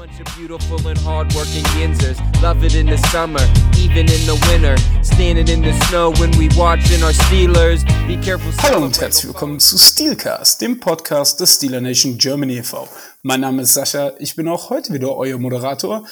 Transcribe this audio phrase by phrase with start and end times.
[0.00, 2.18] bunch of beautiful and hardworking Yinzers.
[2.40, 3.42] Love it in the summer,
[3.76, 4.74] even in the winter.
[5.04, 7.84] Standing in the snow when we watching our Steelers.
[8.06, 8.50] Be careful.
[8.62, 12.88] Hallo und herzlich willkommen zu Steelcast, dem Podcast des Steeler Nation Germany e.V.
[13.22, 16.06] Mein Name ist Sascha, ich bin auch heute wieder euer Moderator.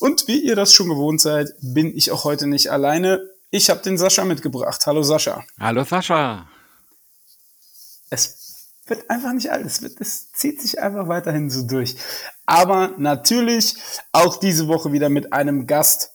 [0.00, 3.26] Und wie ihr das schon gewohnt seid, bin ich auch heute nicht alleine.
[3.50, 4.84] Ich habe den Sascha mitgebracht.
[4.84, 5.44] Hallo Sascha.
[5.58, 6.46] Hallo Sascha.
[8.10, 8.39] Es
[8.90, 9.64] wird einfach nicht alt.
[9.64, 11.96] Es, wird, es zieht sich einfach weiterhin so durch.
[12.46, 13.76] Aber natürlich
[14.12, 16.10] auch diese Woche wieder mit einem Gast,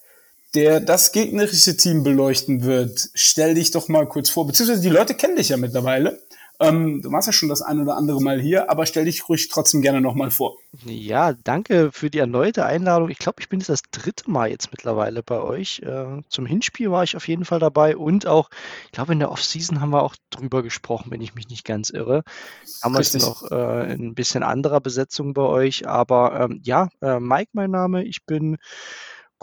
[0.54, 3.10] der das gegnerische Team beleuchten wird.
[3.14, 6.22] Stell dich doch mal kurz vor, beziehungsweise die Leute kennen dich ja mittlerweile.
[6.60, 9.48] Ähm, du warst ja schon das ein oder andere Mal hier, aber stell dich ruhig
[9.50, 10.58] trotzdem gerne nochmal vor.
[10.86, 13.10] Ja, danke für die erneute Einladung.
[13.10, 15.80] Ich glaube, ich bin jetzt das dritte Mal jetzt mittlerweile bei euch.
[15.80, 18.50] Äh, zum Hinspiel war ich auf jeden Fall dabei und auch,
[18.86, 21.90] ich glaube, in der Offseason haben wir auch drüber gesprochen, wenn ich mich nicht ganz
[21.90, 22.24] irre.
[22.82, 23.30] Damals Richtig.
[23.30, 28.04] noch äh, ein bisschen anderer Besetzung bei euch, aber ähm, ja, äh, Mike mein Name.
[28.04, 28.58] Ich bin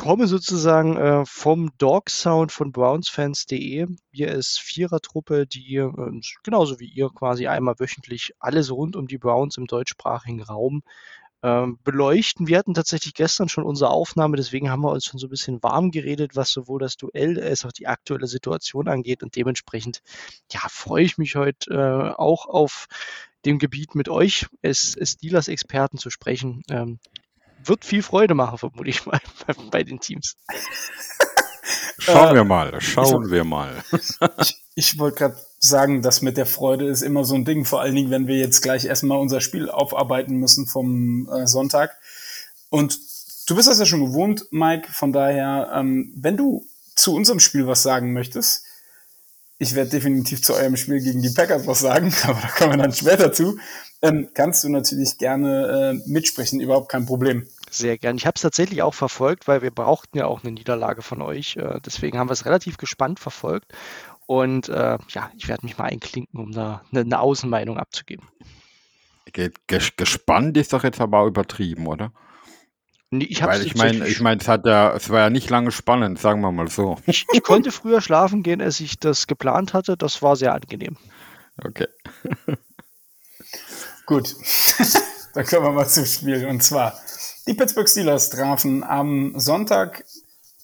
[0.02, 3.86] komme sozusagen äh, vom Dog Sound von brownsfans.de.
[4.10, 5.92] Hier ist Vierertruppe, die äh,
[6.42, 10.82] genauso wie ihr quasi einmal wöchentlich alles rund um die Browns im deutschsprachigen Raum
[11.44, 12.48] ähm, beleuchten.
[12.48, 15.62] Wir hatten tatsächlich gestern schon unsere Aufnahme, deswegen haben wir uns schon so ein bisschen
[15.62, 19.22] warm geredet, was sowohl das Duell als auch die aktuelle Situation angeht.
[19.22, 20.02] Und dementsprechend,
[20.50, 22.86] ja, freue ich mich heute äh, auch auf
[23.44, 26.64] dem Gebiet mit euch als, Dealers-Experten zu sprechen.
[26.68, 26.98] Ähm,
[27.68, 29.20] wird viel Freude machen, vermute ich mal,
[29.70, 30.36] bei, den Teams.
[31.98, 33.82] Schauen wir mal, schauen wir mal.
[34.40, 37.80] Ich, ich wollte gerade sagen, das mit der Freude ist immer so ein Ding, vor
[37.80, 41.96] allen Dingen, wenn wir jetzt gleich erstmal unser Spiel aufarbeiten müssen vom äh, Sonntag.
[42.70, 42.98] Und
[43.46, 47.66] du bist das ja schon gewohnt, Mike, von daher, ähm, wenn du zu unserem Spiel
[47.66, 48.64] was sagen möchtest,
[49.58, 52.78] ich werde definitiv zu eurem Spiel gegen die Packers was sagen, aber da kommen wir
[52.78, 53.58] dann später zu,
[54.02, 57.46] ähm, kannst du natürlich gerne äh, mitsprechen, überhaupt kein Problem.
[57.74, 58.16] Sehr gern.
[58.16, 61.56] Ich habe es tatsächlich auch verfolgt, weil wir brauchten ja auch eine Niederlage von euch.
[61.56, 63.72] Äh, deswegen haben wir es relativ gespannt verfolgt.
[64.26, 68.28] Und äh, ja, ich werde mich mal einklinken, um da eine, eine Außenmeinung abzugeben.
[69.32, 72.12] Ge- ges- Gespannt ist doch jetzt aber übertrieben, oder?
[73.10, 75.48] Nee, ich habe Weil ich meine, ich meine, es hat ja, es war ja nicht
[75.50, 76.98] lange spannend, sagen wir mal so.
[77.06, 79.96] ich, ich konnte früher schlafen gehen, als ich das geplant hatte.
[79.96, 80.96] Das war sehr angenehm.
[81.62, 81.88] Okay.
[84.06, 84.34] Gut,
[85.34, 86.46] dann kommen wir mal zum Spiel.
[86.46, 86.98] Und zwar,
[87.46, 90.04] die Pittsburgh Steelers trafen am Sonntag,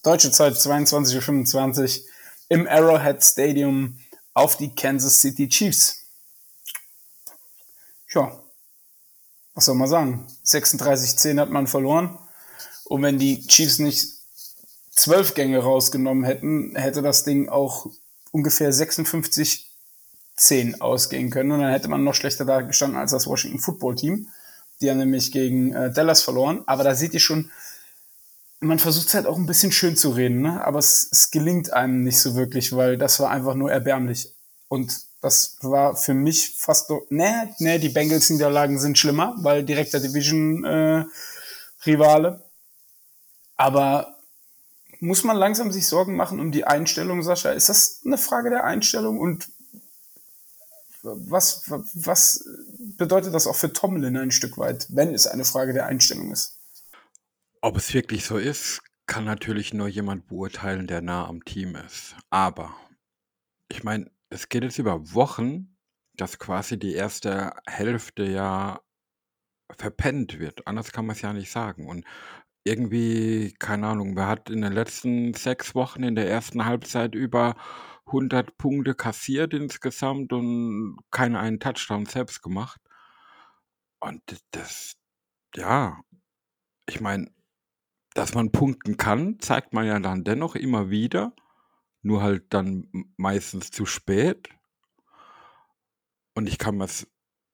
[0.03, 2.05] deutsche Zeit 22.25 Uhr,
[2.49, 3.99] im Arrowhead Stadium
[4.33, 6.05] auf die Kansas City Chiefs.
[8.13, 8.41] Ja,
[9.53, 10.27] was soll man sagen?
[10.45, 12.17] 36-10 hat man verloren.
[12.85, 14.07] Und wenn die Chiefs nicht
[14.91, 17.87] zwölf Gänge rausgenommen hätten, hätte das Ding auch
[18.31, 19.69] ungefähr 56
[20.39, 23.95] 10 ausgehen können und dann hätte man noch schlechter da gestanden als das Washington Football
[23.95, 24.29] Team.
[24.81, 26.63] Die haben nämlich gegen äh, Dallas verloren.
[26.65, 27.51] Aber da seht ihr schon,
[28.59, 30.63] man versucht es halt auch ein bisschen schön zu reden, ne?
[30.65, 34.33] aber es, es gelingt einem nicht so wirklich, weil das war einfach nur erbärmlich.
[34.67, 39.99] Und das war für mich fast so, nee, nee, die Bengals-Niederlagen sind schlimmer, weil direkter
[39.99, 42.43] Division-Rivale.
[43.57, 44.15] aber
[45.01, 47.51] muss man langsam sich Sorgen machen um die Einstellung, Sascha?
[47.51, 49.47] Ist das eine Frage der Einstellung und
[51.01, 51.63] was,
[51.93, 52.45] was
[52.99, 56.59] bedeutet das auch für Tomlin ein Stück weit, wenn es eine Frage der Einstellung ist?
[57.61, 62.15] Ob es wirklich so ist, kann natürlich nur jemand beurteilen, der nah am Team ist.
[62.29, 62.75] Aber
[63.67, 65.75] ich meine, es geht jetzt über Wochen,
[66.15, 68.81] dass quasi die erste Hälfte ja
[69.77, 70.67] verpennt wird.
[70.67, 71.87] Anders kann man es ja nicht sagen.
[71.87, 72.05] Und
[72.63, 77.55] irgendwie, keine Ahnung, wer hat in den letzten sechs Wochen in der ersten Halbzeit über
[78.07, 82.81] 100 Punkte kassiert insgesamt und keinen einen Touchdown selbst gemacht.
[83.99, 84.21] Und
[84.51, 84.95] das,
[85.55, 86.01] ja,
[86.87, 87.31] ich meine,
[88.13, 91.33] dass man punkten kann, zeigt man ja dann dennoch immer wieder,
[92.01, 92.87] nur halt dann
[93.17, 94.49] meistens zu spät.
[96.33, 96.87] Und ich kann mir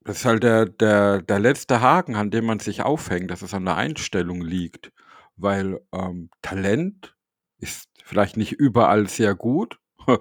[0.05, 3.55] das ist halt der, der, der letzte Haken, an dem man sich aufhängt, dass es
[3.55, 4.93] an der Einstellung liegt.
[5.35, 7.15] Weil ähm, Talent
[7.57, 9.79] ist vielleicht nicht überall sehr gut,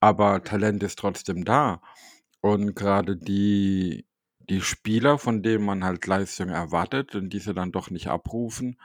[0.00, 1.82] aber Talent ist trotzdem da.
[2.40, 4.06] Und gerade die,
[4.48, 8.78] die Spieler, von denen man halt Leistung erwartet und diese dann doch nicht abrufen,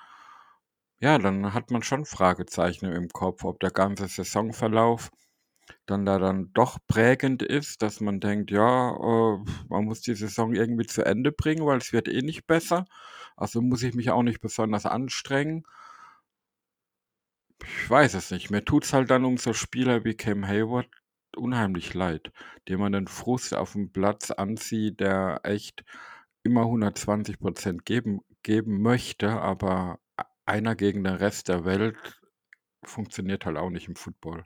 [0.99, 5.11] ja, dann hat man schon Fragezeichen im Kopf, ob der ganze Saisonverlauf
[5.85, 10.53] dann da dann doch prägend ist, dass man denkt, ja, äh, man muss die Saison
[10.53, 12.85] irgendwie zu Ende bringen, weil es wird eh nicht besser.
[13.35, 15.65] Also muss ich mich auch nicht besonders anstrengen.
[17.63, 18.51] Ich weiß es nicht.
[18.51, 20.89] Mir tut's halt dann um so Spieler wie Cam Hayward
[21.37, 22.31] unheimlich leid,
[22.67, 25.83] dem man den Frust auf dem Platz anzieht, der echt
[26.43, 29.99] immer 120 Prozent geben geben möchte, aber
[30.45, 31.95] einer gegen den Rest der Welt
[32.83, 34.43] funktioniert halt auch nicht im Football.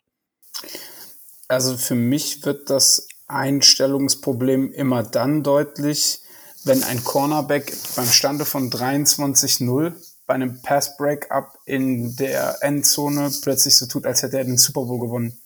[1.47, 6.21] Also für mich wird das Einstellungsproblem immer dann deutlich,
[6.63, 9.93] wenn ein Cornerback beim Stande von 23-0
[10.25, 14.99] bei einem Pass-Breakup in der Endzone plötzlich so tut, als hätte er den Super Bowl
[14.99, 15.39] gewonnen.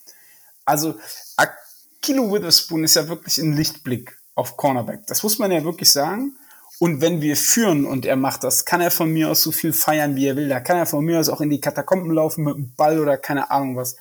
[0.63, 0.95] Also
[2.01, 5.05] Kilo Witherspoon ist ja wirklich ein Lichtblick auf Cornerback.
[5.07, 6.37] Das muss man ja wirklich sagen.
[6.79, 9.73] Und wenn wir führen und er macht das, kann er von mir aus so viel
[9.73, 10.47] feiern, wie er will.
[10.47, 13.17] Da kann er von mir aus auch in die Katakomben laufen mit dem Ball oder
[13.17, 13.97] keine Ahnung was.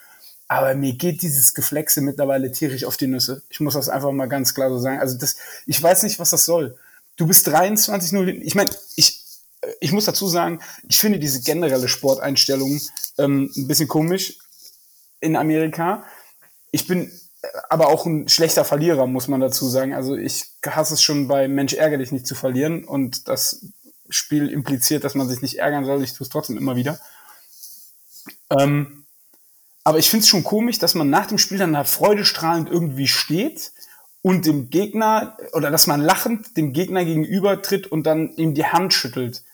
[0.46, 3.42] Aber mir geht dieses Geflexe mittlerweile tierisch auf die Nüsse.
[3.50, 5.00] Ich muss das einfach mal ganz klar so sagen.
[5.00, 5.36] Also das,
[5.66, 6.78] ich weiß nicht, was das soll.
[7.16, 8.40] Du bist 23-0.
[8.42, 9.24] Ich meine, ich,
[9.80, 12.80] ich muss dazu sagen, ich finde diese generelle Sporteinstellung
[13.18, 14.38] ähm, ein bisschen komisch
[15.20, 16.04] in Amerika.
[16.70, 17.10] Ich bin
[17.68, 19.94] aber auch ein schlechter Verlierer, muss man dazu sagen.
[19.94, 23.66] Also ich hasse es schon bei Mensch ärgere dich nicht zu verlieren und das
[24.10, 26.02] Spiel impliziert, dass man sich nicht ärgern soll.
[26.02, 26.98] Ich tue es trotzdem immer wieder.
[28.50, 29.06] Ähm,
[29.84, 33.08] aber ich finde es schon komisch, dass man nach dem Spiel dann da freudestrahlend irgendwie
[33.08, 33.72] steht
[34.22, 38.66] und dem Gegner oder dass man lachend dem Gegner gegenüber tritt und dann ihm die
[38.66, 39.44] Hand schüttelt.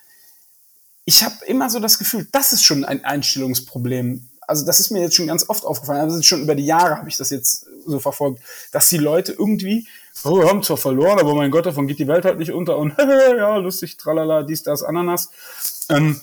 [1.05, 5.01] Ich habe immer so das Gefühl, das ist schon ein Einstellungsproblem also das ist mir
[5.03, 7.99] jetzt schon ganz oft aufgefallen, also schon über die Jahre habe ich das jetzt so
[7.99, 8.41] verfolgt,
[8.73, 9.87] dass die Leute irgendwie,
[10.25, 12.79] oh, wir haben zwar verloren, aber mein Gott, davon geht die Welt halt nicht unter
[12.79, 15.31] und ja, lustig, tralala, dies, das, Ananas.
[15.89, 16.21] Ähm,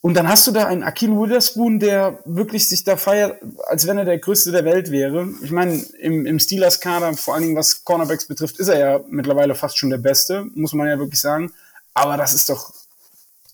[0.00, 3.98] und dann hast du da einen Akin Witherspoon, der wirklich sich da feiert, als wenn
[3.98, 5.28] er der Größte der Welt wäre.
[5.42, 9.56] Ich meine, im, im Steelers-Kader, vor allen Dingen was Cornerbacks betrifft, ist er ja mittlerweile
[9.56, 11.52] fast schon der Beste, muss man ja wirklich sagen.
[11.94, 12.72] Aber das ist doch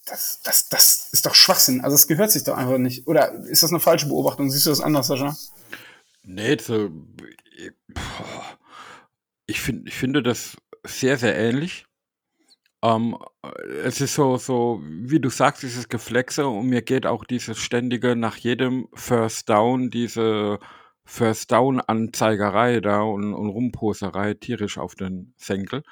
[0.06, 1.80] das, das, das ist doch Schwachsinn.
[1.80, 3.06] Also es gehört sich doch einfach nicht.
[3.06, 4.50] Oder ist das eine falsche Beobachtung?
[4.50, 5.36] Siehst du das anders, Sascha?
[6.22, 6.90] Nee, so,
[9.46, 11.86] ich, find, ich finde das sehr, sehr ähnlich.
[12.82, 13.16] Ähm,
[13.82, 18.16] es ist so, so, wie du sagst, dieses Geflexe und mir geht auch dieses ständige
[18.16, 20.58] nach jedem First Down, diese
[21.06, 25.82] First Down Anzeigerei da und, und Rumposerei tierisch auf den Senkel.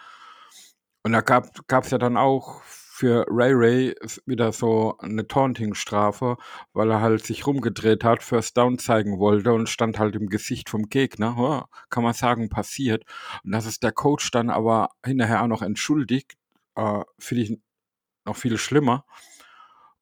[1.03, 2.63] Und da gab es ja dann auch
[3.03, 3.95] für Ray Ray
[4.27, 6.37] wieder so eine Taunting-Strafe,
[6.73, 10.71] weil er halt sich rumgedreht hat, First Down zeigen wollte und stand halt im Gesicht
[10.71, 11.35] vom Gegner.
[11.37, 13.03] Ja, kann man sagen, passiert.
[13.43, 16.35] Und dass es der Coach dann aber hinterher auch noch entschuldigt,
[16.77, 17.59] äh, finde ich
[18.25, 19.05] noch viel schlimmer.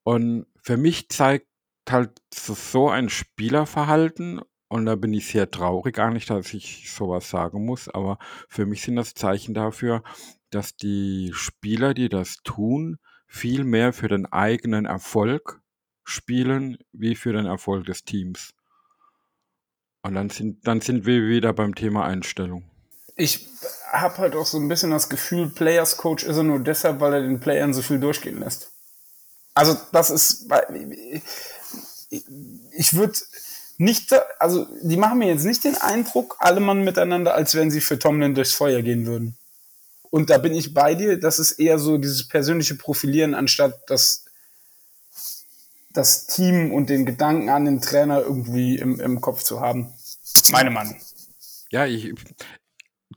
[0.02, 1.46] Und für mich zeigt
[1.88, 7.64] halt so ein Spielerverhalten und da bin ich sehr traurig, nicht, dass ich sowas sagen
[7.64, 10.02] muss, aber für mich sind das Zeichen dafür,
[10.50, 15.60] dass die Spieler, die das tun, viel mehr für den eigenen Erfolg
[16.04, 18.52] spielen, wie für den Erfolg des Teams.
[20.02, 22.64] Und dann sind, dann sind wir wieder beim Thema Einstellung.
[23.16, 23.48] Ich
[23.92, 27.14] habe halt auch so ein bisschen das Gefühl, Players Coach ist er nur deshalb, weil
[27.14, 28.72] er den Playern so viel durchgehen lässt.
[29.54, 30.50] Also das ist,
[32.70, 33.18] ich würde
[33.76, 37.80] nicht, also die machen mir jetzt nicht den Eindruck, alle Mann miteinander, als wenn sie
[37.80, 39.36] für Tomlin durchs Feuer gehen würden.
[40.10, 44.24] Und da bin ich bei dir, das ist eher so dieses persönliche Profilieren, anstatt das,
[45.92, 49.94] das Team und den Gedanken an den Trainer irgendwie im, im Kopf zu haben.
[50.50, 50.96] Meine Meinung.
[51.70, 52.12] Ja, ich,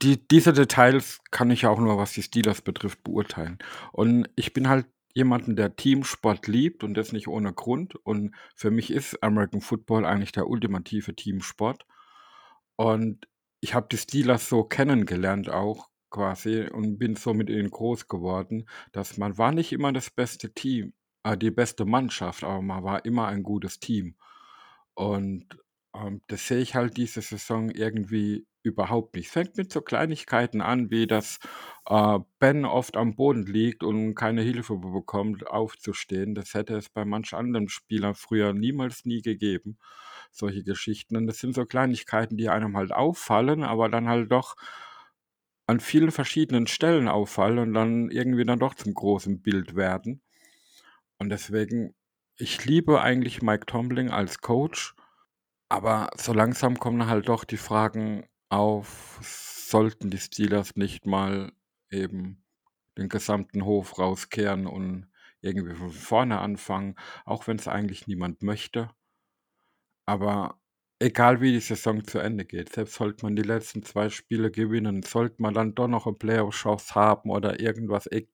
[0.02, 3.58] die, diese Details kann ich auch nur, was die Steelers betrifft, beurteilen.
[3.92, 4.86] Und ich bin halt
[5.16, 7.96] jemanden, der Teamsport liebt und das nicht ohne Grund.
[7.96, 11.86] Und für mich ist American Football eigentlich der ultimative Teamsport.
[12.76, 13.28] Und
[13.62, 18.70] ich habe die Steelers so kennengelernt auch quasi und bin so mit ihnen groß geworden,
[18.94, 20.94] dass man war nicht immer das beste Team,
[21.24, 24.16] äh, die beste Mannschaft, aber man war immer ein gutes Team.
[24.96, 25.48] Und
[25.96, 29.28] ähm, das sehe ich halt diese Saison irgendwie überhaupt nicht.
[29.28, 31.40] Es fängt mit so Kleinigkeiten an, wie dass
[31.90, 36.36] äh, Ben oft am Boden liegt und keine Hilfe bekommt, aufzustehen.
[36.36, 39.78] Das hätte es bei manch anderen Spielern früher niemals nie gegeben.
[40.32, 41.18] Solche Geschichten.
[41.18, 44.56] Und das sind so Kleinigkeiten, die einem halt auffallen, aber dann halt doch
[45.68, 50.22] an vielen verschiedenen Stellen auffallen und dann irgendwie dann doch zum großen Bild werden.
[51.18, 51.96] Und deswegen,
[52.36, 54.96] ich liebe eigentlich Mike Tomling als Coach,
[55.70, 61.52] aber so langsam kommen halt doch die Fragen auf, sollten die Steelers nicht mal
[61.90, 62.44] eben
[62.98, 65.08] den gesamten Hof rauskehren und
[65.42, 68.92] irgendwie von vorne anfangen, auch wenn es eigentlich niemand möchte.
[70.06, 70.60] Aber
[71.04, 75.04] egal wie die Saison zu Ende geht, selbst sollte man die letzten zwei Spiele gewinnen,
[75.04, 78.28] sollte man dann doch noch eine Playoff-Chance haben oder irgendwas, e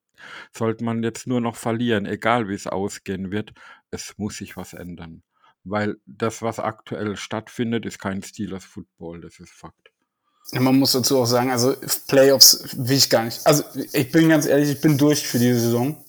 [0.54, 3.54] sollte man jetzt nur noch verlieren, egal wie es ausgehen wird,
[3.90, 5.24] es muss sich was ändern.
[5.64, 9.92] Weil das, was aktuell stattfindet, ist kein Steelers-Football, das ist Fakt.
[10.52, 11.76] Man muss dazu auch sagen, also
[12.08, 13.46] Playoffs will ich gar nicht.
[13.46, 16.04] Also ich bin ganz ehrlich, ich bin durch für diese Saison.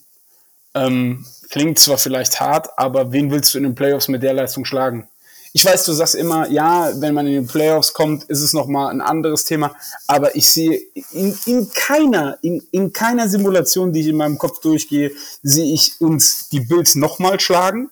[0.74, 4.64] Ähm, klingt zwar vielleicht hart, aber wen willst du in den Playoffs mit der Leistung
[4.64, 5.09] schlagen?
[5.52, 8.90] Ich weiß, du sagst immer, ja, wenn man in den Playoffs kommt, ist es nochmal
[8.90, 9.74] ein anderes Thema,
[10.06, 10.80] aber ich sehe
[11.10, 15.10] in, in keiner, in, in keiner Simulation, die ich in meinem Kopf durchgehe,
[15.42, 17.90] sehe ich uns die Bills nochmal schlagen.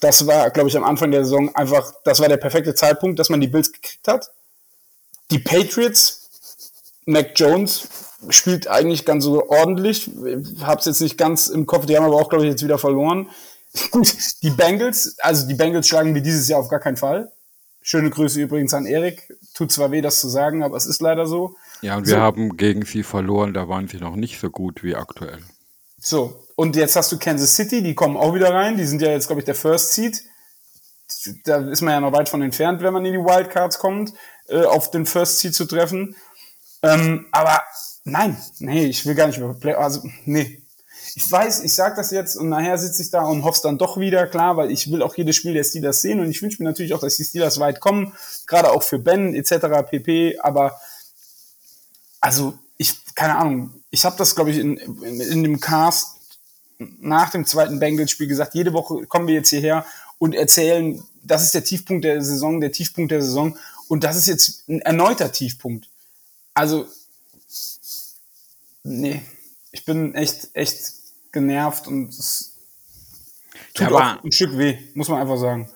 [0.00, 3.30] Das war, glaube ich, am Anfang der Saison einfach, das war der perfekte Zeitpunkt, dass
[3.30, 4.30] man die Bills gekriegt hat.
[5.30, 6.28] Die Patriots,
[7.06, 7.88] Mac Jones
[8.28, 10.10] spielt eigentlich ganz so ordentlich.
[10.62, 13.28] Hab's jetzt nicht ganz im Kopf, die haben aber auch, glaube ich, jetzt wieder verloren.
[13.90, 17.30] Gut, die Bengals, also die Bengals schlagen wir dieses Jahr auf gar keinen Fall.
[17.82, 19.32] Schöne Grüße übrigens an Erik.
[19.54, 21.56] Tut zwar weh, das zu sagen, aber es ist leider so.
[21.80, 22.20] Ja, und wir so.
[22.20, 25.38] haben gegen sie verloren, da waren sie noch nicht so gut wie aktuell.
[25.98, 28.76] So, und jetzt hast du Kansas City, die kommen auch wieder rein.
[28.76, 30.22] Die sind ja jetzt, glaube ich, der First Seed.
[31.44, 34.12] Da ist man ja noch weit von entfernt, wenn man in die Wildcards kommt,
[34.48, 36.14] äh, auf den First Seed zu treffen.
[36.82, 37.62] Ähm, aber
[38.04, 40.59] nein, nee, ich will gar nicht mehr Play also nee.
[41.14, 43.98] Ich weiß, ich sag das jetzt und nachher sitze ich da und hoffe dann doch
[43.98, 46.68] wieder, klar, weil ich will auch jedes Spiel der Steelers sehen und ich wünsche mir
[46.68, 48.12] natürlich auch, dass die Steelers weit kommen,
[48.46, 49.88] gerade auch für Ben etc.
[49.88, 50.38] pp.
[50.40, 50.80] Aber
[52.20, 56.16] also ich, keine Ahnung, ich habe das, glaube ich, in, in, in dem Cast
[56.78, 59.84] nach dem zweiten Bengals-Spiel gesagt, jede Woche kommen wir jetzt hierher
[60.18, 63.56] und erzählen, das ist der Tiefpunkt der Saison, der Tiefpunkt der Saison
[63.88, 65.88] und das ist jetzt ein erneuter Tiefpunkt.
[66.54, 66.86] Also
[68.82, 69.22] nee,
[69.72, 70.99] ich bin echt, echt
[71.32, 72.58] genervt und es
[73.74, 75.70] tut ja, auch ein Stück weh, muss man einfach sagen.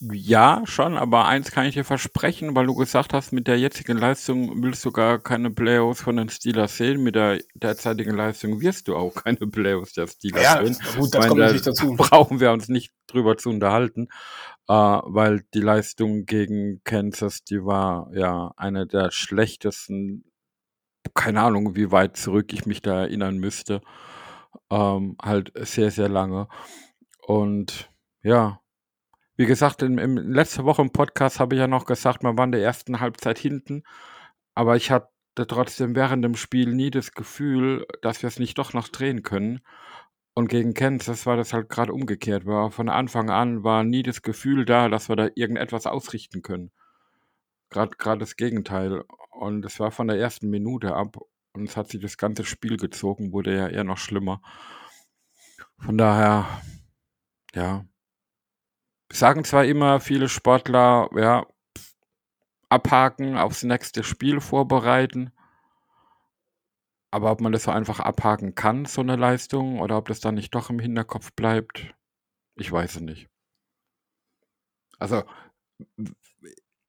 [0.00, 3.96] Ja, schon, aber eins kann ich dir versprechen, weil du gesagt hast, mit der jetzigen
[3.96, 7.02] Leistung willst du gar keine Playoffs von den Steelers sehen.
[7.02, 10.76] Mit der derzeitigen Leistung wirst du auch keine Playoffs der Steelers ja, sehen.
[10.98, 11.94] Gut, das kommt da natürlich dazu.
[11.96, 14.08] Brauchen wir uns nicht drüber zu unterhalten,
[14.68, 20.24] äh, weil die Leistung gegen Kansas, die war ja eine der schlechtesten
[21.14, 23.82] keine Ahnung, wie weit zurück ich mich da erinnern müsste.
[24.70, 26.48] Ähm, halt sehr, sehr lange.
[27.26, 27.90] Und
[28.22, 28.60] ja,
[29.36, 32.44] wie gesagt, in, in letzte Woche im Podcast habe ich ja noch gesagt, man war
[32.44, 33.82] in der ersten Halbzeit hinten,
[34.54, 35.08] aber ich hatte
[35.48, 39.60] trotzdem während dem Spiel nie das Gefühl, dass wir es nicht doch noch drehen können.
[40.34, 42.46] Und gegen Kansas war das halt gerade umgekehrt.
[42.46, 46.70] War von Anfang an war nie das Gefühl da, dass wir da irgendetwas ausrichten können.
[47.70, 49.04] Gerade gerade das Gegenteil.
[49.30, 51.18] Und es war von der ersten Minute ab
[51.52, 54.40] und es hat sich das ganze Spiel gezogen, wurde ja eher noch schlimmer.
[55.78, 56.62] Von daher,
[57.54, 57.84] ja.
[59.12, 61.46] Sagen zwar immer viele Sportler, ja,
[62.70, 65.32] abhaken, aufs nächste Spiel vorbereiten.
[67.10, 70.36] Aber ob man das so einfach abhaken kann, so eine Leistung, oder ob das dann
[70.36, 71.94] nicht doch im Hinterkopf bleibt,
[72.54, 73.28] ich weiß es nicht.
[74.98, 75.24] Also,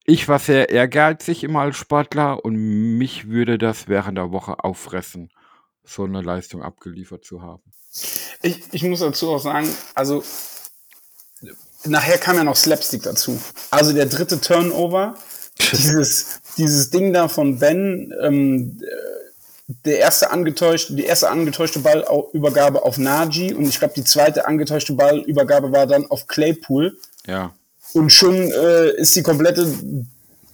[0.06, 5.30] ich war sehr ehrgeizig immer als Sportler und mich würde das während der Woche auffressen,
[5.86, 7.64] so eine Leistung abgeliefert zu haben.
[8.42, 10.24] Ich, ich muss dazu auch sagen, also
[11.86, 13.40] nachher kam ja noch Slapstick dazu.
[13.72, 15.16] Also der dritte Turnover,
[15.72, 18.82] dieses, dieses Ding da von Ben, ähm,
[19.86, 24.94] der erste angetäuschte, die erste angetäuschte Ballübergabe auf Naji und ich glaube die zweite angetäuschte
[24.94, 26.98] Ballübergabe war dann auf Claypool.
[27.26, 27.54] Ja.
[27.94, 29.68] Und schon äh, ist die komplette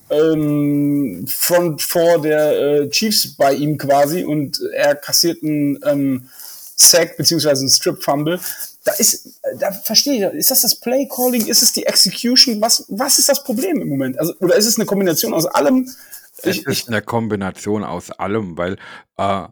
[0.09, 6.29] ähm, Front vor der äh, Chiefs bei ihm quasi und er kassiert einen ähm,
[6.75, 8.39] Sack beziehungsweise einen Strip Fumble.
[8.83, 12.61] Da ist, da verstehe ich, ist das das Play Calling, ist es die Execution?
[12.61, 14.17] Was, was ist das Problem im Moment?
[14.19, 15.89] Also, oder ist es eine Kombination aus allem?
[16.43, 18.77] Ich, es ist eine Kombination aus allem, weil
[19.17, 19.47] äh,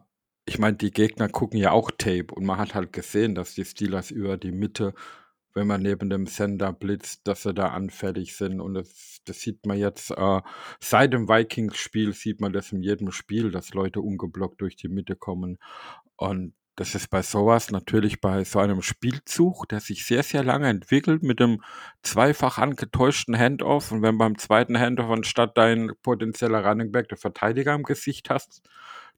[0.46, 3.66] ich meine, die Gegner gucken ja auch Tape und man hat halt gesehen, dass die
[3.66, 4.94] Steelers über die Mitte
[5.58, 8.60] wenn man neben dem Sender blitzt, dass sie da anfällig sind.
[8.60, 10.40] Und das, das sieht man jetzt, äh,
[10.80, 15.16] seit dem Vikings-Spiel sieht man das in jedem Spiel, dass Leute ungeblockt durch die Mitte
[15.16, 15.58] kommen.
[16.16, 20.68] Und das ist bei sowas natürlich bei so einem Spielzug, der sich sehr, sehr lange
[20.68, 21.60] entwickelt mit dem
[22.04, 23.90] zweifach angetäuschten Handoff.
[23.90, 28.62] Und wenn beim zweiten Handoff anstatt dein potenzieller Running Back der Verteidiger im Gesicht hast,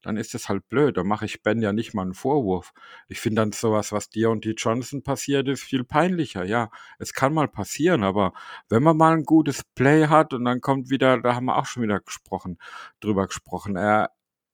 [0.02, 0.96] dann ist es halt blöd.
[0.96, 2.72] Da mache ich Ben ja nicht mal einen Vorwurf.
[3.08, 6.44] Ich finde dann sowas, was dir und die Johnson passiert, ist viel peinlicher.
[6.44, 8.32] Ja, es kann mal passieren, aber
[8.68, 11.66] wenn man mal ein gutes Play hat und dann kommt wieder, da haben wir auch
[11.66, 12.58] schon wieder gesprochen,
[13.00, 13.76] drüber gesprochen.
[13.76, 14.10] Er,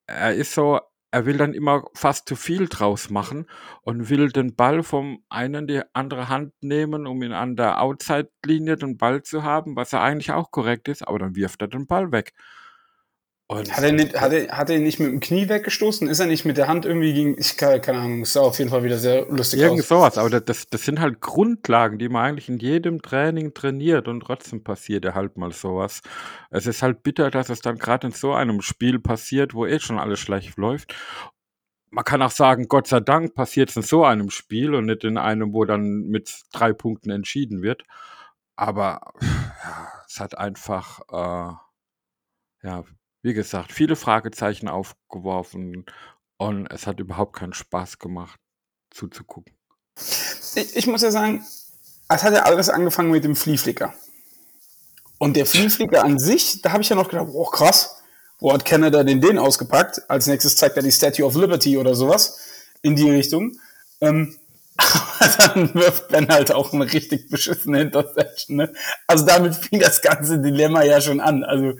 [0.06, 3.46] er ist so, er will dann immer fast zu viel draus machen
[3.82, 8.76] und will den Ball vom einen die andere Hand nehmen, um ihn an der Outside-Linie
[8.76, 11.86] den Ball zu haben, was ja eigentlich auch korrekt ist, aber dann wirft er den
[11.86, 12.34] Ball weg.
[13.48, 16.08] Und hat er, nicht, hat, er, hat er nicht mit dem Knie weggestoßen?
[16.08, 17.38] Ist er nicht mit der Hand irgendwie gegen.
[17.38, 19.88] Ich kann, keine Ahnung, es sah auf jeden Fall wieder sehr lustig Irgend aus.
[19.88, 24.20] sowas, aber das, das sind halt Grundlagen, die man eigentlich in jedem Training trainiert und
[24.20, 26.00] trotzdem passiert ja halt mal sowas.
[26.50, 29.78] Es ist halt bitter, dass es dann gerade in so einem Spiel passiert, wo eh
[29.78, 30.92] schon alles schlecht läuft.
[31.90, 35.04] man kann auch sagen, Gott sei Dank passiert es in so einem Spiel und nicht
[35.04, 37.84] in einem, wo dann mit drei Punkten entschieden wird.
[38.56, 41.54] Aber ja, es hat einfach, äh,
[42.66, 42.84] ja,
[43.26, 45.84] wie gesagt, viele Fragezeichen aufgeworfen
[46.36, 48.38] und es hat überhaupt keinen Spaß gemacht,
[48.92, 49.52] zuzugucken.
[50.54, 51.44] Ich, ich muss ja sagen,
[52.08, 53.92] es hat ja alles angefangen mit dem Fliehflicker.
[55.18, 58.00] Und der Fliehflicker an sich, da habe ich ja noch gedacht, oh krass,
[58.38, 60.08] wo hat Canada den den ausgepackt?
[60.08, 62.38] Als nächstes zeigt er die Statue of Liberty oder sowas
[62.82, 63.58] in die Richtung.
[64.00, 64.36] Ähm,
[64.76, 68.58] aber dann wirft Ben halt auch eine richtig beschissene Interception.
[68.58, 68.72] Ne?
[69.08, 71.42] Also damit fing das ganze Dilemma ja schon an.
[71.42, 71.74] Also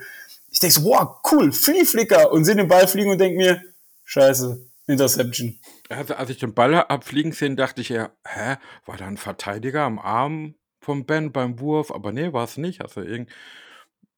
[0.57, 3.63] ich denke so, wow, cool, Fliehflicker und sehe den Ball fliegen und denke mir,
[4.05, 5.61] scheiße, Interception.
[5.91, 9.83] Also, als ich den Ball abfliegen sehen, dachte ich ja, hä, war da ein Verteidiger
[9.83, 11.91] am Arm von Ben beim Wurf?
[11.91, 12.81] Aber nee, war es nicht.
[12.81, 13.29] Also irg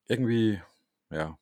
[0.07, 0.61] irgendwie,
[1.11, 1.37] ja.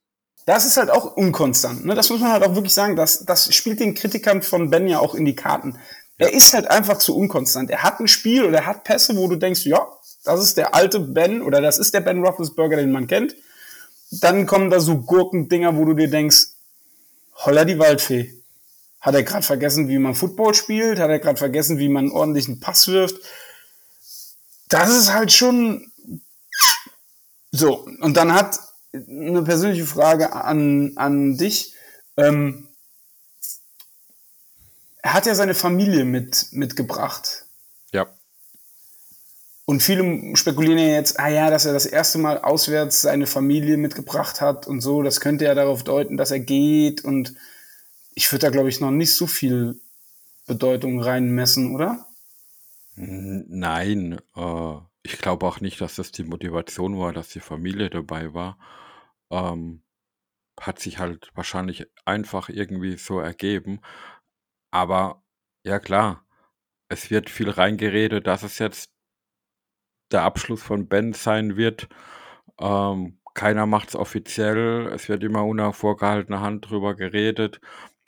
[0.46, 1.84] Das ist halt auch unkonstant.
[1.84, 1.94] Ne?
[1.94, 2.96] Das muss man halt auch wirklich sagen.
[2.96, 5.78] Das, das spielt den Kritikern von Ben ja auch in die Karten.
[6.16, 7.68] Er ist halt einfach zu unkonstant.
[7.70, 9.86] Er hat ein Spiel oder er hat Pässe, wo du denkst, ja,
[10.24, 13.36] das ist der alte Ben oder das ist der Ben Roethlisberger, den man kennt.
[14.10, 16.48] Dann kommen da so Gurkendinger, wo du dir denkst,
[17.34, 18.32] holla die Waldfee.
[19.00, 20.98] Hat er gerade vergessen, wie man Football spielt?
[20.98, 23.16] Hat er gerade vergessen, wie man einen ordentlichen Pass wirft?
[24.68, 25.92] Das ist halt schon
[27.50, 27.86] so.
[28.00, 28.58] Und dann hat
[28.92, 31.74] eine persönliche Frage an, an dich.
[32.16, 32.68] Ähm,
[35.02, 37.45] er hat ja seine Familie mit, mitgebracht.
[39.68, 43.76] Und viele spekulieren ja jetzt, ah ja, dass er das erste Mal auswärts seine Familie
[43.76, 45.02] mitgebracht hat und so.
[45.02, 47.04] Das könnte ja darauf deuten, dass er geht.
[47.04, 47.34] Und
[48.14, 49.80] ich würde da, glaube ich, noch nicht so viel
[50.46, 52.06] Bedeutung reinmessen, oder?
[52.94, 58.34] Nein, äh, ich glaube auch nicht, dass das die Motivation war, dass die Familie dabei
[58.34, 58.58] war.
[59.30, 59.82] Ähm,
[60.60, 63.80] hat sich halt wahrscheinlich einfach irgendwie so ergeben.
[64.70, 65.24] Aber
[65.64, 66.24] ja klar,
[66.88, 68.95] es wird viel reingeredet, dass es jetzt
[70.12, 71.88] der Abschluss von Ben sein wird.
[72.58, 74.86] Ähm, keiner macht es offiziell.
[74.92, 77.60] Es wird immer unter vorgehaltener Hand drüber geredet.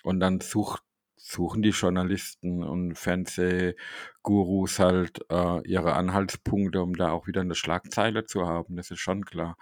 [0.03, 0.83] Und dann sucht,
[1.17, 8.25] suchen die Journalisten und Fernsehgurus halt äh, ihre Anhaltspunkte, um da auch wieder eine Schlagzeile
[8.25, 8.77] zu haben.
[8.77, 9.57] Das ist schon klar.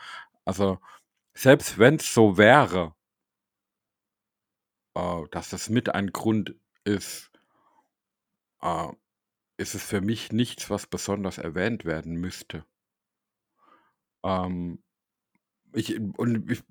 [0.44, 0.78] Also
[1.34, 2.94] selbst wenn es so wäre,
[4.94, 7.30] äh, dass das mit ein Grund ist,
[8.62, 8.88] äh,
[9.56, 12.64] ist es für mich nichts, was besonders erwähnt werden müsste.
[14.22, 14.82] Ähm,
[15.72, 16.62] ich, und ich,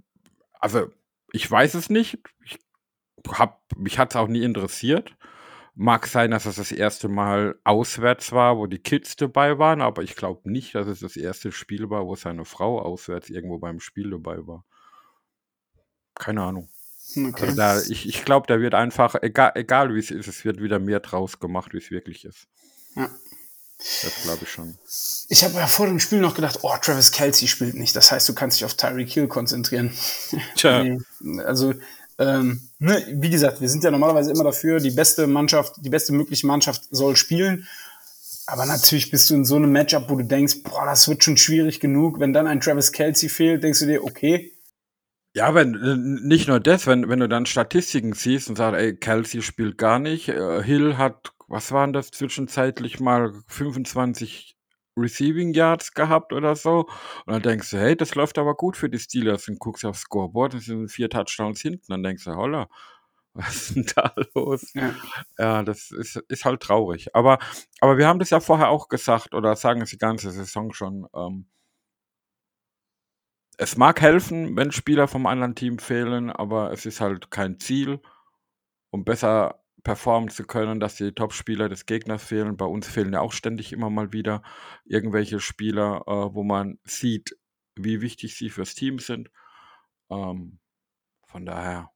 [0.54, 0.90] also
[1.32, 2.20] ich weiß es nicht.
[2.44, 2.60] Ich
[3.28, 5.16] hab, mich hat es auch nie interessiert.
[5.74, 10.04] Mag sein, dass es das erste Mal auswärts war, wo die Kids dabei waren, aber
[10.04, 13.82] ich glaube nicht, dass es das erste Spiel war, wo seine Frau auswärts irgendwo beim
[13.82, 14.64] Spiel dabei war.
[16.14, 16.70] Keine Ahnung.
[17.16, 17.42] Okay.
[17.42, 20.62] Also da, ich ich glaube, da wird einfach, egal, egal wie es ist, es wird
[20.62, 22.48] wieder mehr draus gemacht, wie es wirklich ist.
[22.96, 23.10] Ja.
[23.78, 24.78] Das glaube ich schon.
[25.30, 27.96] Ich habe ja vor dem Spiel noch gedacht, oh, Travis Kelsey spielt nicht.
[27.96, 29.92] Das heißt, du kannst dich auf Tyreek Hill konzentrieren.
[30.56, 30.86] Tja.
[31.46, 31.74] also,
[32.18, 36.14] ähm, ne, wie gesagt, wir sind ja normalerweise immer dafür, die beste Mannschaft, die beste
[36.14, 37.68] mögliche Mannschaft soll spielen.
[38.48, 41.38] Aber natürlich bist du in so einem Matchup, wo du denkst, boah, das wird schon
[41.38, 42.20] schwierig genug.
[42.20, 44.54] Wenn dann ein Travis Kelsey fehlt, denkst du dir, okay.
[45.34, 48.96] Ja, wenn äh, nicht nur das, wenn, wenn du dann Statistiken siehst und sagst, ey,
[48.96, 54.56] Kelsey spielt gar nicht, äh, Hill hat, was waren das zwischenzeitlich mal 25
[54.98, 56.88] Receiving Yards gehabt oder so.
[57.26, 59.48] Und dann denkst du, hey, das läuft aber gut für die Steelers.
[59.48, 61.86] Und guckst aufs Scoreboard, das sind vier Touchdowns hinten.
[61.90, 62.68] Dann denkst du, holla,
[63.34, 64.72] was ist denn da los?
[64.74, 64.96] Ja,
[65.38, 67.14] ja das ist, ist halt traurig.
[67.16, 67.40] Aber,
[67.82, 71.08] aber wir haben das ja vorher auch gesagt oder sagen es die ganze Saison schon.
[71.14, 71.48] Ähm,
[73.58, 78.02] es mag helfen, wenn Spieler vom anderen Team fehlen, aber es ist halt kein Ziel,
[78.92, 82.58] um besser performen zu können, dass die Top-Spieler des Gegners fehlen.
[82.58, 84.42] Bei uns fehlen ja auch ständig immer mal wieder
[84.84, 87.38] irgendwelche Spieler, äh, wo man sieht,
[87.76, 89.30] wie wichtig sie fürs Team sind.
[90.10, 90.60] Ähm,
[91.28, 91.92] von daher,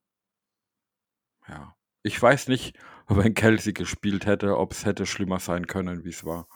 [1.47, 1.75] ja.
[2.03, 6.23] Ich weiß nicht, wenn Kelsey gespielt hätte, ob es hätte schlimmer sein können, wie es
[6.23, 6.47] war.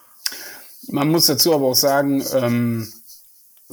[0.90, 2.94] Man muss dazu aber auch sagen, ähm,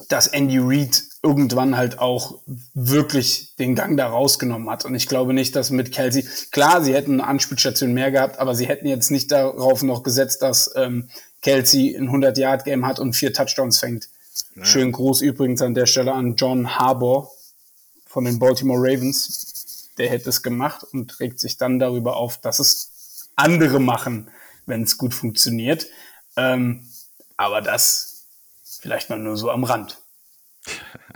[0.09, 2.41] dass Andy Reid irgendwann halt auch
[2.73, 4.85] wirklich den Gang da rausgenommen hat.
[4.85, 8.55] Und ich glaube nicht, dass mit Kelsey, klar, sie hätten eine Anspielstation mehr gehabt, aber
[8.55, 11.11] sie hätten jetzt nicht darauf noch gesetzt, dass ähm,
[11.43, 14.09] Kelsey ein 100-Yard-Game hat und vier Touchdowns fängt.
[14.57, 14.65] Ja.
[14.65, 17.31] Schönen Gruß übrigens an der Stelle an John Harbour
[18.07, 19.91] von den Baltimore Ravens.
[19.99, 24.31] Der hätte es gemacht und regt sich dann darüber auf, dass es andere machen,
[24.65, 25.87] wenn es gut funktioniert.
[26.37, 26.89] Ähm,
[27.37, 28.25] aber das
[28.81, 29.99] vielleicht mal nur so am Rand.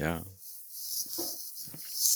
[0.00, 0.22] ja.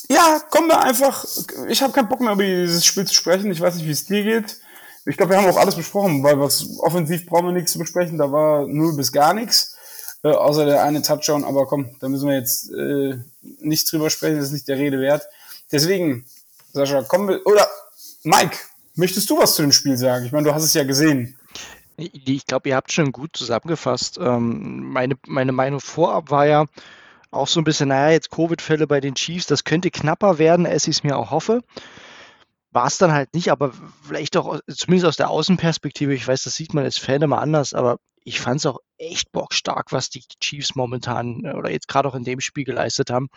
[0.09, 1.25] ja, kommen wir einfach.
[1.67, 3.51] Ich habe keinen Bock mehr über dieses Spiel zu sprechen.
[3.51, 4.57] Ich weiß nicht, wie es dir geht.
[5.05, 8.17] Ich glaube, wir haben auch alles besprochen, weil was offensiv brauchen wir nichts zu besprechen.
[8.17, 9.77] Da war null bis gar nichts.
[10.23, 11.43] Äh, außer der eine Touchdown.
[11.43, 13.17] Aber komm, da müssen wir jetzt äh,
[13.59, 14.37] nicht drüber sprechen.
[14.37, 15.27] Das ist nicht der Rede wert.
[15.71, 16.25] Deswegen,
[16.73, 17.45] Sascha, kommen wir.
[17.45, 17.67] Oder
[18.23, 18.57] Mike,
[18.95, 20.25] möchtest du was zu dem Spiel sagen?
[20.25, 21.37] Ich meine, du hast es ja gesehen.
[21.97, 24.17] Ich glaube, ihr habt schon gut zusammengefasst.
[24.19, 26.65] Ähm, meine, meine Meinung vorab war ja
[27.35, 30.87] auch so ein bisschen, naja, jetzt Covid-Fälle bei den Chiefs, das könnte knapper werden, als
[30.87, 31.61] ich es mir auch hoffe.
[32.71, 36.55] War es dann halt nicht, aber vielleicht auch, zumindest aus der Außenperspektive, ich weiß, das
[36.55, 40.23] sieht man als Fan immer anders, aber ich fand es auch echt bockstark, was die
[40.41, 43.29] Chiefs momentan äh, oder jetzt gerade auch in dem Spiel geleistet haben.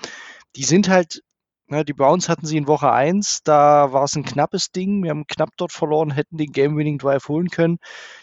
[0.57, 1.23] Die sind halt
[1.71, 5.03] die Browns hatten sie in Woche 1, da war es ein knappes Ding.
[5.03, 7.79] Wir haben knapp dort verloren, hätten den Game-Winning-Drive holen können.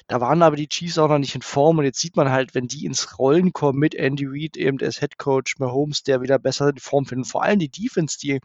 [0.08, 2.56] Da waren aber die Chiefs auch noch nicht in Form und jetzt sieht man halt,
[2.56, 6.40] wenn die ins Rollen kommen mit Andy Reid eben als Head Coach, Mahomes, der wieder
[6.40, 7.28] besser in Form findet.
[7.28, 8.40] Vor allem die Defense, die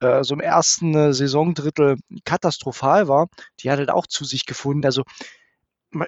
[0.00, 3.28] äh, so im ersten äh, Saisondrittel katastrophal war,
[3.60, 4.84] die hat halt auch zu sich gefunden.
[4.84, 5.04] Also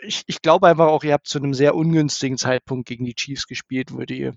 [0.02, 3.46] ich, ich glaube einfach auch, ihr habt zu einem sehr ungünstigen Zeitpunkt gegen die Chiefs
[3.46, 4.32] gespielt, wo die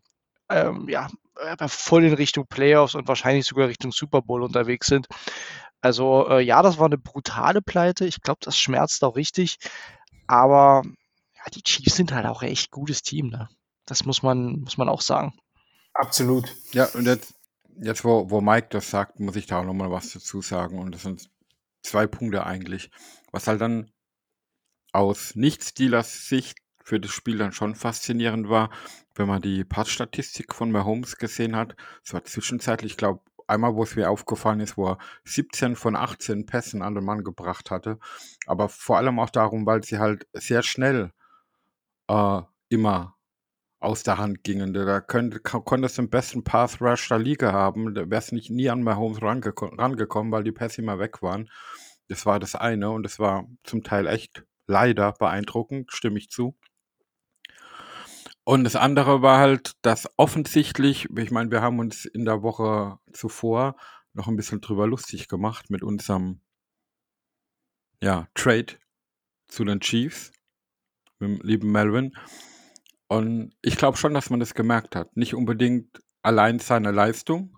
[0.51, 1.09] ähm, ja,
[1.67, 5.07] voll in Richtung Playoffs und wahrscheinlich sogar Richtung Super Bowl unterwegs sind.
[5.81, 8.05] Also äh, ja, das war eine brutale Pleite.
[8.05, 9.57] Ich glaube, das schmerzt auch richtig.
[10.27, 10.83] Aber
[11.33, 13.29] ja, die Chiefs sind halt auch ein echt gutes Team.
[13.29, 13.49] Ne?
[13.85, 15.33] Das muss man, muss man auch sagen.
[15.93, 16.55] Absolut.
[16.71, 17.33] Ja, und jetzt,
[17.81, 20.79] jetzt wo, wo Mike das sagt, muss ich da auch nochmal was dazu sagen.
[20.79, 21.29] Und das sind
[21.83, 22.91] zwei Punkte eigentlich.
[23.31, 23.91] Was halt dann
[24.93, 28.69] aus Nicht-Steelers Sicht für das Spiel dann schon faszinierend war,
[29.15, 31.75] wenn man die Passstatistik von Mahomes gesehen hat.
[32.03, 35.95] Es war zwischenzeitlich, ich glaube, einmal, wo es mir aufgefallen ist, wo er 17 von
[35.95, 37.99] 18 Pässen an den Mann gebracht hatte.
[38.47, 41.11] Aber vor allem auch darum, weil sie halt sehr schnell
[42.07, 43.15] äh, immer
[43.79, 44.73] aus der Hand gingen.
[44.73, 47.93] Da könnte, konntest du den besten Path Rush der Liga haben.
[47.95, 51.49] Da wärst nicht nie an Mahomes rangeko rangekommen, weil die Pässe immer weg waren.
[52.07, 56.55] Das war das eine und das war zum Teil echt leider beeindruckend, stimme ich zu.
[58.51, 62.99] Und das andere war halt, dass offensichtlich, ich meine, wir haben uns in der Woche
[63.13, 63.77] zuvor
[64.11, 66.41] noch ein bisschen drüber lustig gemacht mit unserem
[68.01, 68.73] ja, Trade
[69.47, 70.33] zu den Chiefs,
[71.19, 72.11] mit dem lieben Melvin.
[73.07, 75.15] Und ich glaube schon, dass man das gemerkt hat.
[75.15, 77.57] Nicht unbedingt allein seine Leistung,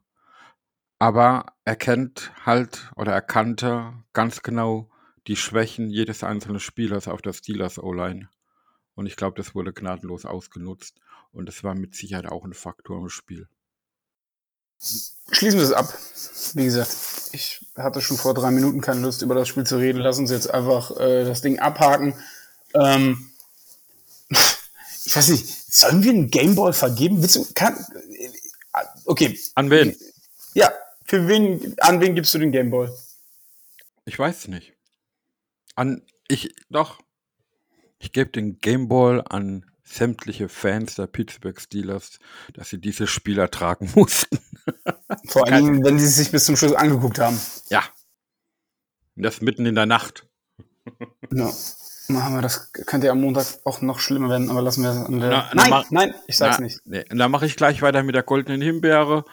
[0.99, 4.91] aber er kennt halt oder erkannte ganz genau
[5.25, 8.29] die Schwächen jedes einzelnen Spielers auf der Steelers O-Line.
[8.95, 10.95] Und ich glaube, das wurde gnadenlos ausgenutzt.
[11.31, 13.47] Und das war mit Sicherheit auch ein Faktor im Spiel.
[15.31, 15.97] Schließen wir es ab.
[16.53, 16.95] Wie gesagt,
[17.31, 19.99] ich hatte schon vor drei Minuten keine Lust, über das Spiel zu reden.
[19.99, 22.13] Lass uns jetzt einfach äh, das Ding abhaken.
[22.73, 23.31] Ähm,
[25.05, 27.21] ich weiß nicht, sollen wir einen Gameball vergeben?
[27.21, 28.29] Willst du, kann, äh,
[29.05, 29.39] okay.
[29.55, 29.95] An wen?
[30.53, 30.71] Ja,
[31.05, 32.93] für wen, an wen gibst du den Gameball?
[34.05, 34.73] Ich weiß es nicht.
[35.75, 36.99] An, ich, doch,
[38.03, 42.19] ich gebe den Gameball an sämtliche Fans der Pittsburgh Steelers,
[42.53, 44.39] dass sie diese Spieler tragen mussten.
[45.27, 47.39] Vor allem, wenn sie sich bis zum Schluss angeguckt haben.
[47.69, 47.83] Ja.
[49.15, 50.27] Und das mitten in der Nacht.
[51.31, 51.51] Ja.
[52.09, 54.97] Machen wir das könnte ja am Montag auch noch schlimmer werden, aber lassen wir es
[54.97, 55.29] an der.
[55.29, 56.81] Na, nein, nein, ich sag's na, nicht.
[56.83, 57.05] Nee.
[57.09, 59.23] Und dann mache ich gleich weiter mit der goldenen Himbeere,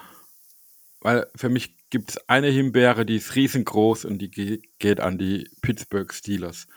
[1.01, 5.51] weil für mich gibt es eine Himbeere, die ist riesengroß und die geht an die
[5.61, 6.69] Pittsburgh Steelers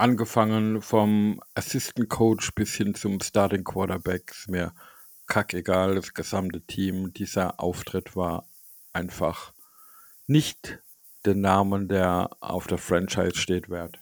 [0.00, 4.72] angefangen vom Assistant Coach bis hin zum Starting Quarterback, ist mir
[5.26, 7.12] kackegal, das gesamte Team.
[7.12, 8.46] Dieser Auftritt war
[8.92, 9.52] einfach
[10.26, 10.78] nicht
[11.26, 13.98] den Namen, der auf der Franchise steht, wert.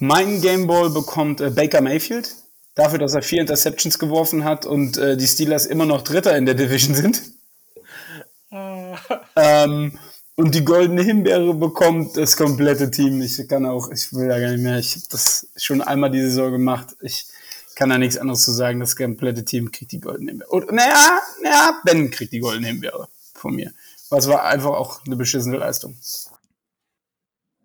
[0.00, 2.34] Mein Gameball bekommt äh, Baker Mayfield
[2.74, 6.46] dafür, dass er vier Interceptions geworfen hat und äh, die Steelers immer noch Dritter in
[6.46, 7.22] der Division sind.
[8.50, 9.98] ähm,
[10.36, 13.22] und die goldene Himbeere bekommt das komplette Team.
[13.22, 14.78] Ich kann auch, ich will da gar nicht mehr.
[14.78, 16.96] Ich habe das schon einmal diese Saison gemacht.
[17.00, 17.26] Ich
[17.76, 18.80] kann da nichts anderes zu sagen.
[18.80, 20.50] Das komplette Team kriegt die goldene Himbeere.
[20.50, 23.72] Und, naja, naja, Ben kriegt die goldene Himbeere von mir.
[24.10, 25.96] Was war einfach auch eine beschissene Leistung.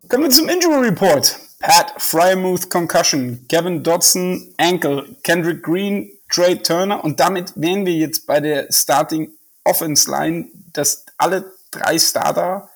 [0.07, 1.39] Kommen wir zum Injury Report.
[1.59, 8.25] Pat Frymouth Concussion, Kevin Dodson Ankle, Kendrick Green, Trey Turner und damit wären wir jetzt
[8.25, 9.31] bei der Starting
[9.65, 12.69] Offense Line, dass alle drei Starter,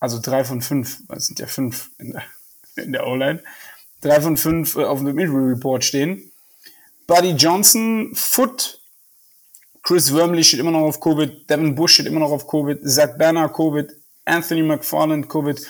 [0.00, 2.22] also drei von fünf, es sind ja fünf in der,
[2.76, 3.42] in der O-Line,
[4.00, 6.32] drei von fünf äh, auf dem Injury Report stehen.
[7.06, 8.80] Buddy Johnson, Foot,
[9.82, 13.18] Chris Wormley steht immer noch auf Covid, Devin Bush steht immer noch auf Covid, Zach
[13.18, 13.92] Banner Covid,
[14.24, 15.60] Anthony McFarland Covid,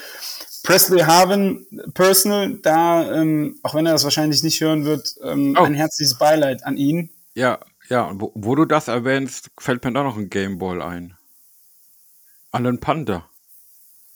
[0.62, 5.64] Presley Harvin Personal, da, ähm, auch wenn er das wahrscheinlich nicht hören wird, ähm, oh.
[5.64, 7.11] ein herzliches Beileid an ihn.
[7.35, 11.16] Ja, ja, und wo, wo, du das erwähnst, fällt mir da noch ein Gameball ein.
[12.52, 13.28] Alan Panda.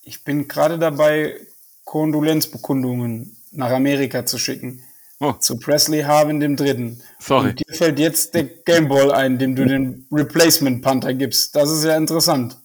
[0.02, 1.40] Ich bin gerade dabei,
[1.84, 4.84] Kondolenzbekundungen nach Amerika zu schicken.
[5.18, 5.32] Oh.
[5.32, 7.02] Zu Presley Harvin dem Dritten.
[7.18, 7.48] Sorry.
[7.50, 11.56] Und dir fällt jetzt der Gameball ein, dem du den Replacement Panther gibst.
[11.56, 12.58] Das ist ja interessant.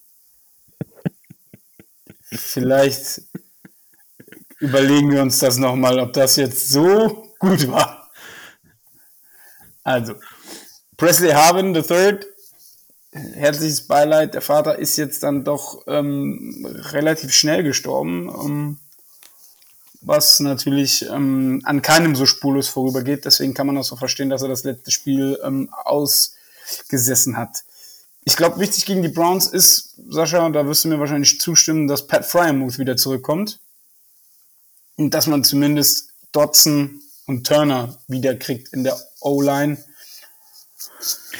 [2.24, 3.22] Vielleicht
[4.60, 8.12] überlegen wir uns das nochmal, ob das jetzt so gut war.
[9.84, 10.16] Also,
[10.98, 12.20] Presley Harvin III,
[13.12, 14.34] herzliches Beileid.
[14.34, 18.80] Der Vater ist jetzt dann doch ähm, relativ schnell gestorben, ähm,
[20.02, 23.26] was natürlich ähm, an keinem so spurlos vorübergeht.
[23.26, 27.64] Deswegen kann man auch so verstehen, dass er das letzte Spiel ähm, ausgesessen hat.
[28.24, 32.08] Ich glaube, wichtig gegen die Browns ist, Sascha, da wirst du mir wahrscheinlich zustimmen, dass
[32.08, 33.60] Pat Fryermuth wieder zurückkommt.
[34.96, 39.84] Und dass man zumindest Dodson und Turner wieder kriegt in der O-Line.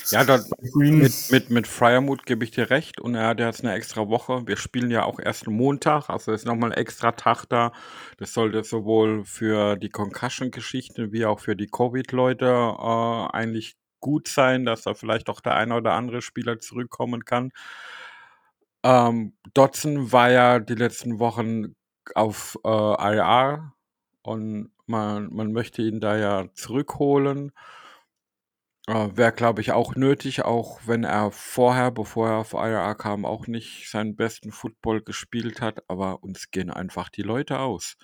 [0.10, 0.44] Ja, da,
[0.74, 3.00] mit, mit, mit Fryermuth gebe ich dir recht.
[3.00, 4.46] Und er hat jetzt eine extra Woche.
[4.48, 7.72] Wir spielen ja auch erst Montag, also ist nochmal ein extra Tag da.
[8.18, 14.66] Das sollte sowohl für die Concussion-Geschichten wie auch für die Covid-Leute äh, eigentlich gut sein,
[14.66, 17.52] dass da vielleicht auch der eine oder andere Spieler zurückkommen kann.
[18.84, 21.76] Ähm, Dodson war ja die letzten Wochen
[22.16, 22.70] auf äh,
[23.16, 23.74] IR
[24.24, 27.52] und man, man möchte ihn da ja zurückholen.
[28.92, 33.24] Äh, Wäre, glaube ich, auch nötig, auch wenn er vorher, bevor er auf IR kam,
[33.24, 35.90] auch nicht seinen besten Football gespielt hat.
[35.90, 37.96] Aber uns gehen einfach die Leute aus.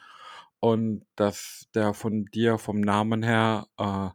[0.62, 4.10] Und dass der von dir vom Namen her äh,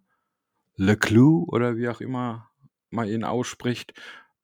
[0.76, 2.50] Leclue oder wie auch immer
[2.88, 3.92] man ihn ausspricht,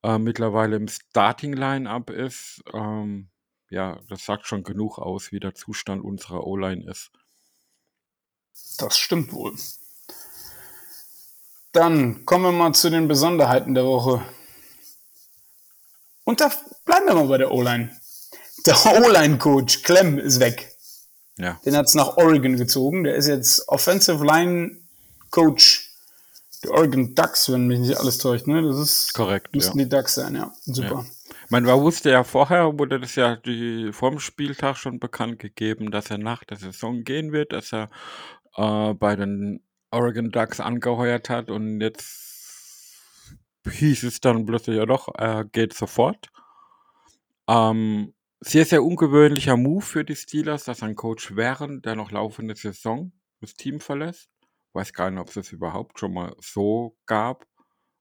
[0.02, 3.30] äh, mittlerweile im Starting-Line-Up ist, ähm,
[3.70, 7.10] ja, das sagt schon genug aus, wie der Zustand unserer O-Line ist.
[8.78, 9.56] Das stimmt wohl.
[11.78, 14.20] Dann kommen wir mal zu den Besonderheiten der Woche.
[16.24, 16.50] Und da
[16.84, 17.96] bleiben wir mal bei der O-Line.
[18.66, 20.76] Der O-Line-Coach Clem ist weg.
[21.36, 21.60] Ja.
[21.64, 23.04] Den hat es nach Oregon gezogen.
[23.04, 24.80] Der ist jetzt Offensive Line
[25.30, 25.94] Coach
[26.64, 28.48] der Oregon Ducks, wenn mich nicht alles täuscht.
[28.48, 28.60] Ne?
[28.60, 29.84] Das ist Korrekt, Müssten ja.
[29.84, 30.52] die Ducks sein, ja.
[30.64, 31.06] Super.
[31.48, 36.10] Meine, man wusste ja vorher, wurde das ja die, vorm Spieltag schon bekannt gegeben, dass
[36.10, 37.88] er nach der Saison gehen wird, dass er
[38.56, 42.96] äh, bei den Oregon Ducks angeheuert hat und jetzt
[43.68, 46.30] hieß es dann plötzlich ja doch, er geht sofort.
[47.48, 52.56] Ähm, sehr, sehr ungewöhnlicher Move für die Steelers, dass ein Coach während der noch laufenden
[52.56, 54.30] Saison das Team verlässt.
[54.74, 57.46] Weiß gar nicht, ob es das überhaupt schon mal so gab.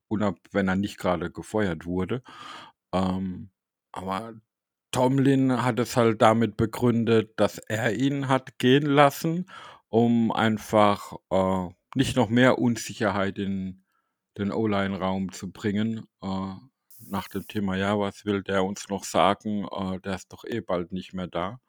[0.08, 2.22] Und ob, wenn er nicht gerade gefeuert wurde.
[2.94, 3.50] Ähm,
[3.92, 4.34] aber
[4.90, 9.50] Tomlin hat es halt damit begründet, dass er ihn hat gehen lassen,
[9.88, 13.84] um einfach äh, nicht noch mehr Unsicherheit in
[14.36, 16.06] den O-Line-Raum zu bringen.
[16.22, 16.54] Äh,
[17.00, 19.66] nach dem Thema, ja, was will der uns noch sagen?
[19.70, 21.60] Äh, der ist doch eh bald nicht mehr da.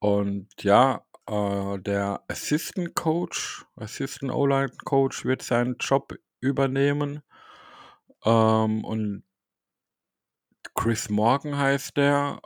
[0.00, 7.22] Und ja, äh, der Assistant Coach, Assistant O-Line Coach wird seinen Job übernehmen.
[8.24, 9.24] Ähm, und
[10.74, 12.40] Chris Morgan heißt der.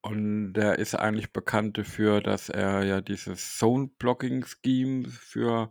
[0.00, 5.70] Und der ist eigentlich bekannt dafür, dass er ja dieses Zone-Blocking-Scheme für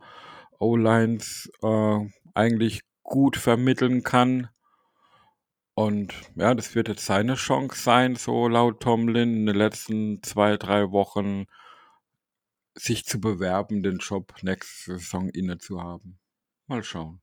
[0.60, 2.00] O-Lines äh,
[2.34, 4.50] eigentlich gut vermitteln kann.
[5.74, 10.58] Und ja, das wird jetzt seine Chance sein, so laut Tomlin, in den letzten zwei,
[10.58, 11.46] drei Wochen
[12.74, 16.20] sich zu bewerben, den Job nächste Saison inne zu haben.
[16.68, 17.22] Mal schauen.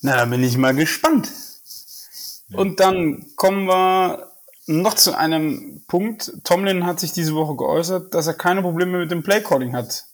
[0.00, 1.30] Na, da bin ich mal gespannt.
[2.52, 4.31] Und dann kommen wir
[4.66, 6.32] noch zu einem Punkt.
[6.44, 10.04] Tomlin hat sich diese Woche geäußert, dass er keine Probleme mit dem Playcalling hat.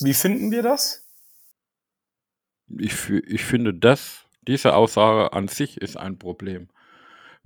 [0.00, 1.04] Wie finden wir das?
[2.78, 6.68] Ich, ich finde, das, diese Aussage an sich ist ein Problem.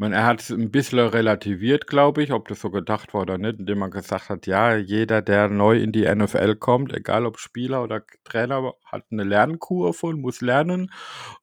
[0.01, 3.37] Meine, er hat es ein bisschen relativiert, glaube ich, ob das so gedacht war oder
[3.37, 7.39] nicht, indem er gesagt hat, ja, jeder, der neu in die NFL kommt, egal ob
[7.39, 10.91] Spieler oder Trainer, hat eine Lernkurve und muss lernen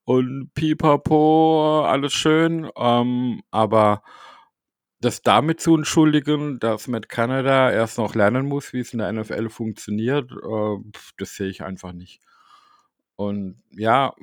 [0.06, 4.02] und pipapo, alles schön, ähm, aber
[5.00, 9.12] das damit zu entschuldigen, dass Matt Canada erst noch lernen muss, wie es in der
[9.12, 12.22] NFL funktioniert, äh, pf, das sehe ich einfach nicht.
[13.16, 14.14] Und ja,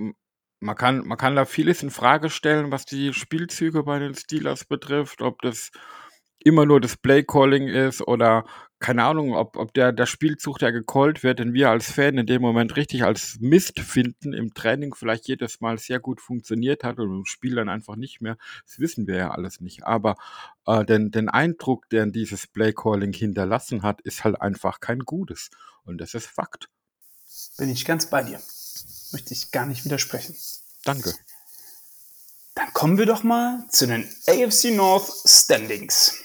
[0.60, 4.64] man kann, man kann da vieles in Frage stellen, was die Spielzüge bei den Steelers
[4.64, 5.70] betrifft, ob das
[6.40, 8.44] immer nur das Play-Calling ist oder
[8.80, 12.26] keine Ahnung, ob, ob der, der Spielzug, der gecallt wird, den wir als Fan in
[12.26, 16.98] dem Moment richtig als Mist finden, im Training vielleicht jedes Mal sehr gut funktioniert hat
[16.98, 18.36] und im Spiel dann einfach nicht mehr.
[18.66, 19.84] Das wissen wir ja alles nicht.
[19.84, 20.16] Aber
[20.66, 25.50] äh, den, den Eindruck, den dieses Play-Calling hinterlassen hat, ist halt einfach kein gutes.
[25.84, 26.68] Und das ist Fakt.
[27.56, 28.40] Bin ich ganz bei dir.
[29.12, 30.36] Möchte ich gar nicht widersprechen.
[30.84, 31.14] Danke.
[32.54, 36.23] Dann kommen wir doch mal zu den AFC North Standings.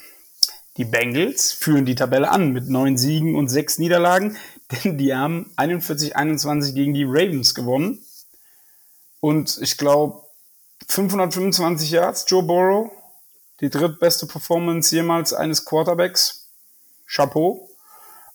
[0.80, 4.38] Die Bengals führen die Tabelle an mit neun Siegen und sechs Niederlagen,
[4.72, 8.02] denn die haben 41-21 gegen die Ravens gewonnen.
[9.20, 10.24] Und ich glaube,
[10.88, 12.90] 525 Yards, Joe Burrow,
[13.60, 16.48] die drittbeste Performance jemals eines Quarterbacks.
[17.06, 17.68] Chapeau.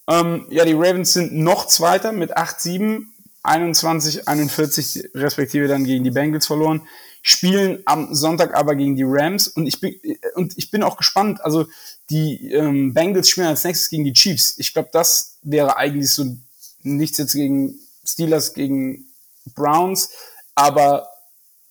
[0.07, 3.05] Ähm, ja, die Ravens sind noch Zweiter mit 8-7,
[3.43, 6.87] 21-41 respektive dann gegen die Bengals verloren
[7.27, 9.95] spielen am Sonntag aber gegen die Rams und ich bin
[10.35, 11.43] und ich bin auch gespannt.
[11.43, 11.67] Also
[12.11, 14.59] die ähm, Bengals spielen als nächstes gegen die Chiefs.
[14.59, 16.37] Ich glaube, das wäre eigentlich so
[16.83, 19.07] nichts jetzt gegen Steelers gegen
[19.55, 20.11] Browns,
[20.55, 21.09] aber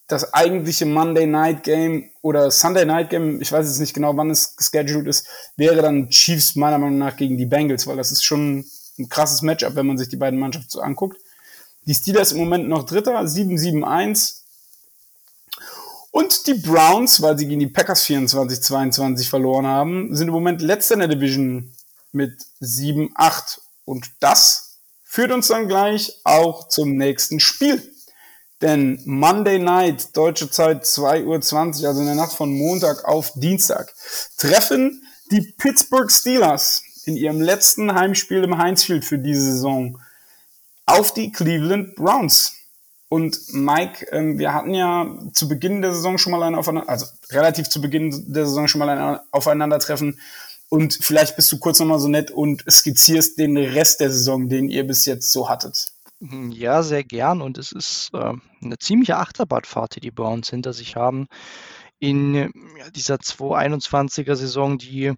[0.08, 4.32] das eigentliche Monday Night Game oder Sunday Night Game, ich weiß jetzt nicht genau, wann
[4.32, 8.24] es gescheduled ist, wäre dann Chiefs meiner Meinung nach gegen die Bengals, weil das ist
[8.24, 8.66] schon
[8.98, 11.22] ein krasses Matchup, wenn man sich die beiden Mannschaften so anguckt.
[11.86, 14.42] Die Steelers im Moment noch Dritter, 7-7-1.
[16.13, 20.93] Und die Browns, weil sie gegen die Packers 24-22 verloren haben, sind im Moment letzter
[20.93, 21.73] in der Division
[22.12, 23.62] mit 7-8.
[23.84, 27.82] Und das führt uns dann gleich auch zum nächsten Spiel.
[28.62, 33.91] Denn Monday Night, deutsche Zeit 2.20 Uhr, also in der Nacht von Montag auf Dienstag,
[34.38, 39.99] treffen die Pittsburgh Steelers in ihrem letzten Heimspiel im Heinz Field für diese Saison
[40.86, 42.54] auf die Cleveland Browns.
[43.13, 47.06] Und Mike, ähm, wir hatten ja zu Beginn der Saison schon mal ein Aufeinander, also
[47.30, 50.19] relativ zu Beginn der Saison schon mal ein Aufeinandertreffen.
[50.67, 54.67] Und vielleicht bist du kurz nochmal so nett und skizzierst den Rest der Saison, den
[54.67, 55.89] ihr bis jetzt so hattet.
[56.21, 57.43] Hm, ja, sehr gern.
[57.43, 61.28] Und es ist äh, eine ziemliche Achterbahnfahrt, die die Browns hinter sich haben.
[61.99, 62.49] In ja,
[62.95, 65.13] dieser 221er Saison, die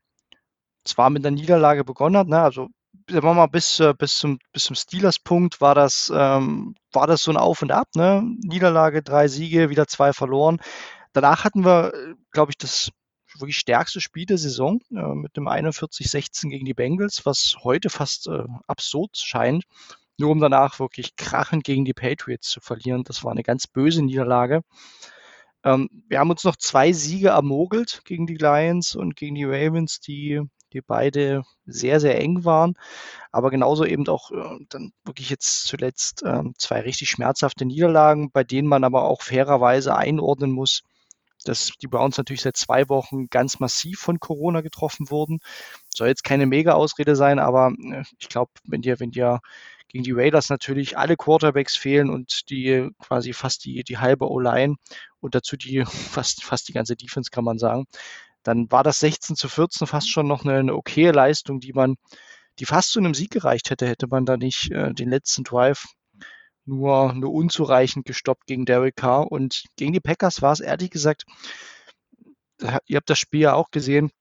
[0.83, 2.67] zwar mit einer Niederlage begonnen hat, ne, also
[3.09, 7.23] sagen wir mal, bis, äh, bis zum, bis zum Steelers-Punkt war das, ähm, war das
[7.23, 7.89] so ein Auf und Ab.
[7.95, 8.23] Ne?
[8.43, 10.59] Niederlage, drei Siege, wieder zwei verloren.
[11.13, 12.91] Danach hatten wir, äh, glaube ich, das
[13.39, 18.27] wirklich stärkste Spiel der Saison äh, mit dem 41-16 gegen die Bengals, was heute fast
[18.27, 19.65] äh, absurd scheint.
[20.17, 23.03] Nur um danach wirklich krachend gegen die Patriots zu verlieren.
[23.03, 24.61] Das war eine ganz böse Niederlage.
[25.63, 29.99] Ähm, wir haben uns noch zwei Siege ermogelt gegen die Lions und gegen die Ravens,
[29.99, 30.41] die
[30.75, 32.75] die beide sehr, sehr eng waren.
[33.31, 38.43] Aber genauso eben auch äh, dann wirklich jetzt zuletzt äh, zwei richtig schmerzhafte Niederlagen, bei
[38.43, 40.83] denen man aber auch fairerweise einordnen muss,
[41.45, 45.39] dass die Browns natürlich seit zwei Wochen ganz massiv von Corona getroffen wurden.
[45.89, 49.39] Soll jetzt keine Mega-Ausrede sein, aber äh, ich glaube, wenn dir, wenn dir
[49.87, 54.75] gegen die Raiders natürlich alle Quarterbacks fehlen und die quasi fast die, die halbe O-Line
[55.21, 57.85] und dazu die fast, fast die ganze Defense, kann man sagen,
[58.45, 61.95] dann war das 16 zu 14 fast schon noch eine, eine okaye Leistung, die man,
[62.59, 65.85] die fast zu einem Sieg gereicht hätte, hätte man da nicht äh, den letzten Drive
[66.65, 69.31] nur, nur unzureichend gestoppt gegen Derek Carr.
[69.31, 71.25] Und gegen die Packers war es ehrlich gesagt,
[72.87, 74.11] ihr habt das Spiel ja auch gesehen,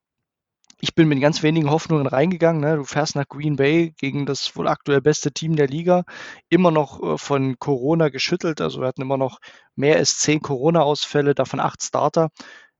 [0.80, 2.60] ich bin mit ganz wenigen Hoffnungen reingegangen.
[2.60, 2.76] Ne?
[2.76, 6.04] Du fährst nach Green Bay gegen das wohl aktuell beste Team der Liga,
[6.48, 8.60] immer noch äh, von Corona geschüttelt.
[8.60, 9.38] Also wir hatten immer noch
[9.76, 12.28] mehr als zehn Corona-Ausfälle, davon acht Starter.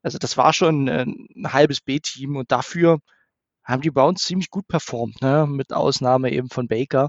[0.05, 2.99] Also das war schon ein, ein halbes B-Team und dafür
[3.65, 5.47] haben die Browns ziemlich gut performt, ne?
[5.49, 7.09] mit Ausnahme eben von Baker.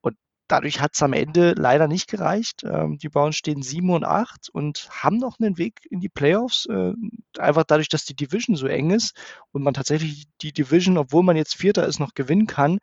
[0.00, 0.16] Und
[0.48, 2.64] dadurch hat es am Ende leider nicht gereicht.
[2.64, 6.64] Ähm, die Browns stehen 7 und 8 und haben noch einen Weg in die Playoffs,
[6.70, 6.94] äh,
[7.38, 9.14] einfach dadurch, dass die Division so eng ist
[9.52, 12.78] und man tatsächlich die Division, obwohl man jetzt Vierter ist, noch gewinnen kann.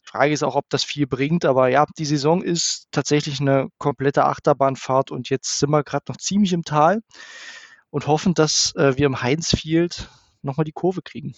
[0.00, 3.68] Die Frage ist auch, ob das viel bringt, aber ja, die Saison ist tatsächlich eine
[3.78, 7.00] komplette Achterbahnfahrt und jetzt sind wir gerade noch ziemlich im Tal
[7.94, 10.08] und hoffen, dass äh, wir im Heinz Field
[10.42, 11.32] nochmal die Kurve kriegen.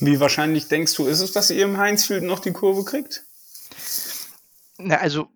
[0.00, 3.22] Wie wahrscheinlich denkst du, ist es, dass ihr im Heinz Field noch die Kurve kriegt?
[4.78, 5.28] Na, also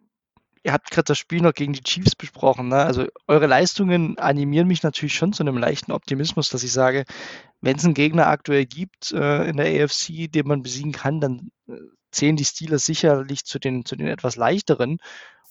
[0.64, 2.70] ihr habt gerade das Spiel noch gegen die Chiefs besprochen.
[2.70, 2.78] Ne?
[2.78, 7.04] Also eure Leistungen animieren mich natürlich schon zu einem leichten Optimismus, dass ich sage,
[7.60, 11.52] wenn es einen Gegner aktuell gibt äh, in der AFC, den man besiegen kann, dann
[11.68, 11.74] äh,
[12.10, 14.98] zählen die Steelers sicherlich zu den, zu den etwas leichteren.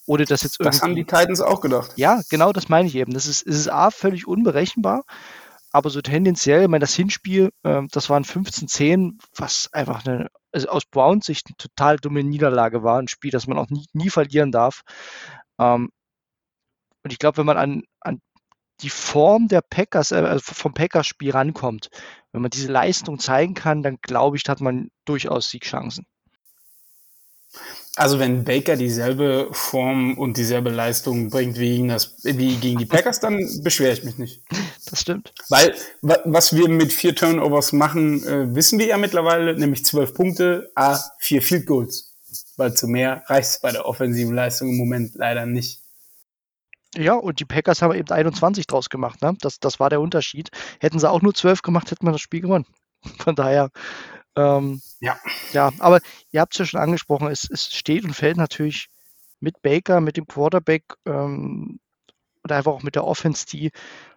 [0.05, 0.77] Ohne das jetzt irgendwie.
[0.77, 1.91] Das haben die Titans auch gedacht.
[1.95, 3.13] Ja, genau, das meine ich eben.
[3.13, 5.03] Das ist, ist A, völlig unberechenbar,
[5.71, 10.67] aber so tendenziell, ich meine, das Hinspiel, äh, das waren 15-10, was einfach eine, also
[10.67, 14.09] aus Browns Sicht eine total dumme Niederlage war, ein Spiel, das man auch nie, nie
[14.09, 14.81] verlieren darf.
[15.59, 15.89] Ähm,
[17.03, 18.21] und ich glaube, wenn man an, an
[18.81, 21.89] die Form der Packers, äh, also vom Packers-Spiel rankommt,
[22.31, 26.05] wenn man diese Leistung zeigen kann, dann glaube ich, hat man durchaus Siegchancen.
[27.95, 32.87] Also wenn Baker dieselbe Form und dieselbe Leistung bringt wie gegen, das, wie gegen die
[32.87, 34.41] Packers, dann beschwere ich mich nicht.
[34.89, 35.31] Das stimmt.
[35.49, 40.71] Weil was wir mit vier Turnovers machen, äh, wissen wir ja mittlerweile, nämlich zwölf Punkte,
[40.75, 42.15] a vier Field Goals.
[42.57, 45.83] Weil zu mehr reicht es bei der offensiven Leistung im Moment leider nicht.
[46.95, 49.21] Ja, und die Packers haben eben 21 draus gemacht.
[49.21, 49.35] Ne?
[49.41, 50.49] Das, das war der Unterschied.
[50.79, 52.65] Hätten sie auch nur 12 gemacht, hätten wir das Spiel gewonnen.
[53.19, 53.69] Von daher,
[54.35, 55.17] ähm, Ja.
[55.51, 55.99] ja, aber
[56.31, 58.87] ihr habt es ja schon angesprochen, es, es steht und fällt natürlich
[59.39, 61.79] mit Baker, mit dem Quarterback ähm,
[62.43, 63.71] oder einfach auch mit der Offense, die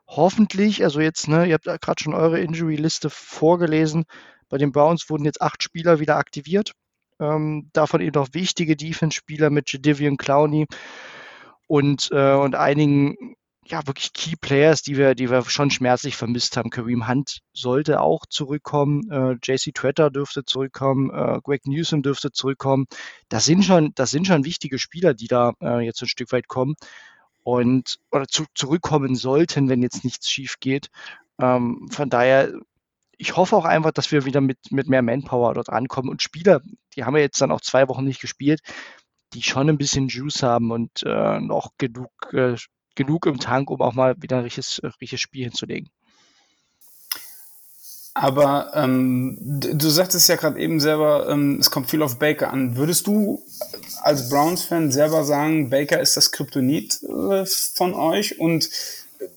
[0.07, 4.05] hoffentlich, also jetzt, ne, ihr habt gerade schon eure Injury-Liste vorgelesen.
[4.49, 6.73] Bei den Browns wurden jetzt acht Spieler wieder aktiviert.
[7.19, 10.67] Ähm, davon eben auch wichtige Defense-Spieler mit Jadivian Clowney
[11.67, 13.37] und, äh, und einigen
[13.69, 16.71] ja, wirklich Key Players, die wir, die wir schon schmerzlich vermisst haben.
[16.71, 22.87] Kareem Hunt sollte auch zurückkommen, äh, JC Tretter dürfte zurückkommen, äh, Greg Newsom dürfte zurückkommen.
[23.29, 26.49] Das sind schon, das sind schon wichtige Spieler, die da äh, jetzt ein Stück weit
[26.49, 26.75] kommen
[27.43, 30.89] und oder zu, zurückkommen sollten, wenn jetzt nichts schief geht.
[31.41, 32.53] Ähm, von daher,
[33.19, 36.61] ich hoffe auch einfach, dass wir wieder mit, mit mehr Manpower dort rankommen und Spieler,
[36.95, 38.61] die haben ja jetzt dann auch zwei Wochen nicht gespielt,
[39.35, 42.57] die schon ein bisschen Juice haben und äh, noch genug, äh,
[42.97, 45.91] genug im Tank, um auch mal wieder ein richtiges, äh, richtiges Spiel hinzulegen.
[48.15, 52.75] Aber ähm, du sagtest ja gerade eben selber, ähm, es kommt viel auf Baker an.
[52.77, 53.43] Würdest du
[54.01, 58.41] als Browns-Fan selber sagen, Baker ist das Kryptonit äh, von euch?
[58.41, 58.71] Und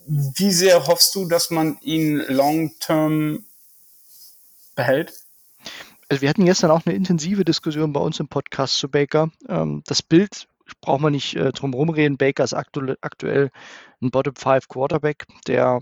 [0.08, 3.44] wie sehr hoffst du, dass man ihn long-term
[4.76, 5.14] behält?
[6.08, 9.30] Also wir hatten gestern auch eine intensive Diskussion bei uns im Podcast zu Baker.
[9.48, 10.48] Ähm, das Bild
[10.82, 12.18] braucht man nicht äh, drum rumreden.
[12.18, 13.50] Baker ist aktu aktuell
[14.02, 15.80] ein Bottom Five Quarterback, der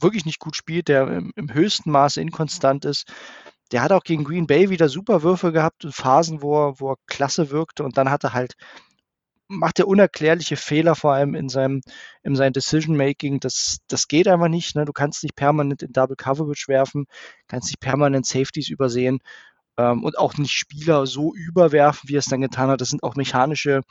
[0.00, 3.12] wirklich nicht gut spielt, der im, im, höchsten Maße inkonstant ist.
[3.72, 6.92] Der hat auch gegen Green Bay wieder super Würfe gehabt und Phasen, wo er, wo
[6.92, 8.54] er klasse wirkte und dann hat er halt
[9.48, 11.80] macht er unerklärliche Fehler, vor allem in seinem,
[12.22, 13.40] in seinem Decision-Making.
[13.40, 14.76] Das, das geht einfach nicht.
[14.76, 14.84] Ne?
[14.84, 17.06] Du kannst nicht permanent in Double Coverage werfen,
[17.48, 19.20] kannst nicht permanent Safeties übersehen
[19.78, 22.80] ähm, und auch nicht Spieler so überwerfen, wie er es dann getan hat.
[22.80, 23.82] Das sind auch mechanische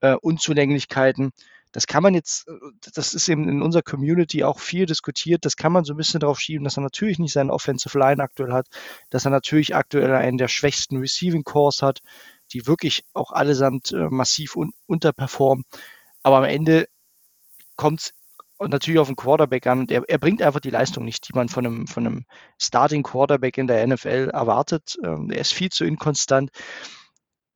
[0.00, 1.32] äh, Unzulänglichkeiten.
[1.72, 2.52] Das kann man jetzt, äh,
[2.94, 6.20] das ist eben in unserer Community auch viel diskutiert, das kann man so ein bisschen
[6.20, 8.66] darauf schieben, dass er natürlich nicht seine Offensive Line aktuell hat,
[9.10, 12.00] dass er natürlich aktuell einen der schwächsten Receiving Cores hat,
[12.52, 15.64] die wirklich auch allesamt äh, massiv un unterperformen.
[16.22, 16.88] Aber am Ende
[17.76, 18.14] kommt es
[18.58, 21.48] natürlich auf den Quarterback an und er, er, bringt einfach die Leistung nicht, die man
[21.48, 22.24] von einem, von einem
[22.60, 24.96] Starting Quarterback in der NFL erwartet.
[25.04, 26.50] Ähm, er ist viel zu inkonstant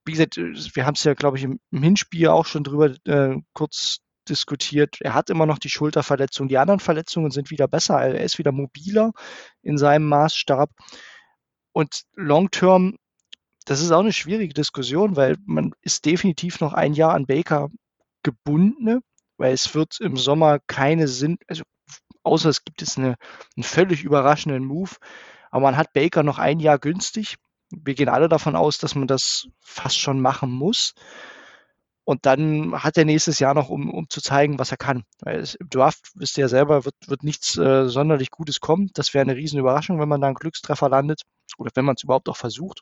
[0.04, 3.36] wie gesagt, äh, wir haben es ja, glaube ich, im, Hinspiel auch schon drüber äh,
[3.52, 3.98] kurz
[4.28, 4.96] diskutiert.
[5.00, 6.48] Er hat immer noch die Schulterverletzung.
[6.48, 8.00] Die anderen Verletzungen sind wieder besser.
[8.00, 9.12] Er ist wieder mobiler
[9.62, 10.70] in seinem Maßstab.
[11.72, 12.96] Und long-term,
[13.64, 17.70] das ist auch eine schwierige Diskussion, weil man ist definitiv noch ein Jahr an Baker
[18.22, 19.00] gebunden,
[19.36, 21.62] weil es wird im Sommer keine Sinn, also
[22.22, 23.16] außer es gibt jetzt eine,
[23.56, 24.96] einen völlig überraschenden Move,
[25.50, 27.36] aber man hat Baker noch ein Jahr günstig
[27.70, 30.94] wir gehen alle davon aus, dass man das fast schon machen muss.
[32.04, 35.04] Und dann hat er nächstes Jahr noch, um, um zu zeigen, was er kann.
[35.20, 38.90] Weil es, im Draft, wisst ihr ja selber, wird, wird nichts äh, sonderlich Gutes kommen.
[38.94, 41.22] Das wäre eine riesen Überraschung, wenn man da einen Glückstreffer landet
[41.56, 42.80] oder wenn man es überhaupt auch versucht.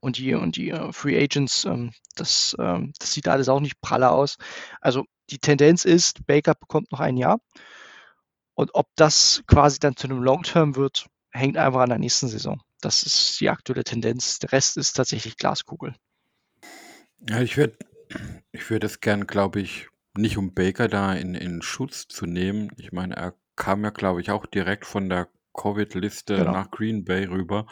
[0.00, 3.80] Und die, und die äh, Free Agents, ähm, das, ähm, das sieht alles auch nicht
[3.80, 4.36] praller aus.
[4.80, 7.38] Also die Tendenz ist, Baker bekommt noch ein Jahr.
[8.54, 12.60] Und ob das quasi dann zu einem Long-Term wird, hängt einfach an der nächsten Saison.
[12.82, 14.38] Das ist die aktuelle Tendenz.
[14.40, 15.94] Der Rest ist tatsächlich Glaskugel.
[17.28, 17.76] Ja, ich würde
[18.52, 22.70] ich würd es gern, glaube ich, nicht um Baker da in, in Schutz zu nehmen.
[22.76, 26.52] Ich meine, er kam ja, glaube ich, auch direkt von der Covid-Liste genau.
[26.52, 27.66] nach Green Bay rüber.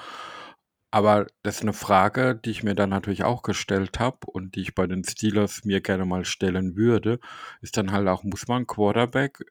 [0.91, 4.63] Aber das ist eine Frage, die ich mir dann natürlich auch gestellt habe und die
[4.63, 7.21] ich bei den Steelers mir gerne mal stellen würde,
[7.61, 9.45] ist dann halt auch, muss man Quarterback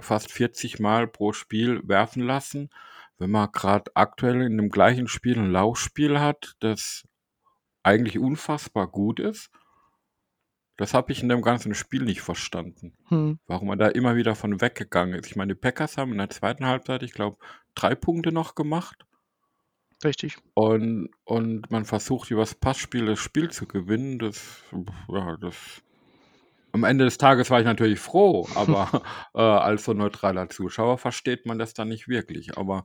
[0.00, 2.70] fast 40 Mal pro Spiel werfen lassen?
[3.18, 7.04] Wenn man gerade aktuell in dem gleichen Spiel ein Laufspiel hat, das
[7.82, 9.50] eigentlich unfassbar gut ist.
[10.76, 12.92] Das habe ich in dem ganzen Spiel nicht verstanden.
[13.08, 13.38] Hm.
[13.46, 15.26] Warum man da immer wieder von weggegangen ist.
[15.26, 17.38] Ich meine, die Packers haben in der zweiten Halbzeit, ich glaube,
[17.74, 19.06] drei Punkte noch gemacht.
[20.04, 20.36] Richtig.
[20.52, 24.18] Und, und man versucht, über das Passspiel das Spiel zu gewinnen.
[24.18, 24.62] Das,
[25.08, 25.82] ja, das
[26.76, 29.02] am Ende des Tages war ich natürlich froh, aber
[29.34, 32.58] äh, als so neutraler Zuschauer versteht man das dann nicht wirklich.
[32.58, 32.84] Aber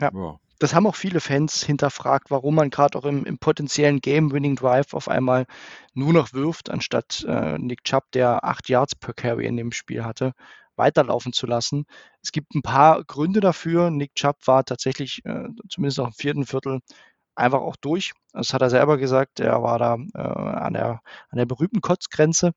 [0.00, 0.10] ja.
[0.12, 0.38] ja.
[0.58, 5.08] Das haben auch viele Fans hinterfragt, warum man gerade auch im, im potenziellen Game-Winning-Drive auf
[5.08, 5.46] einmal
[5.94, 10.04] nur noch wirft, anstatt äh, Nick Chubb, der acht Yards per Carry in dem Spiel
[10.04, 10.32] hatte,
[10.76, 11.84] weiterlaufen zu lassen.
[12.22, 13.90] Es gibt ein paar Gründe dafür.
[13.90, 16.80] Nick Chubb war tatsächlich, äh, zumindest auch im vierten Viertel,
[17.34, 18.12] einfach auch durch.
[18.32, 19.40] Das hat er selber gesagt.
[19.40, 21.00] Er war da äh, an, der,
[21.30, 22.52] an der berühmten Kotzgrenze.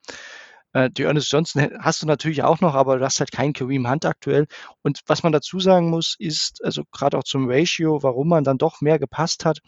[0.75, 3.89] Äh, die Ernest Johnson hast du natürlich auch noch, aber du hast halt keinen Kareem
[3.89, 4.45] Hunt aktuell.
[4.83, 8.57] Und was man dazu sagen muss, ist, also gerade auch zum Ratio, warum man dann
[8.57, 9.59] doch mehr gepasst hat.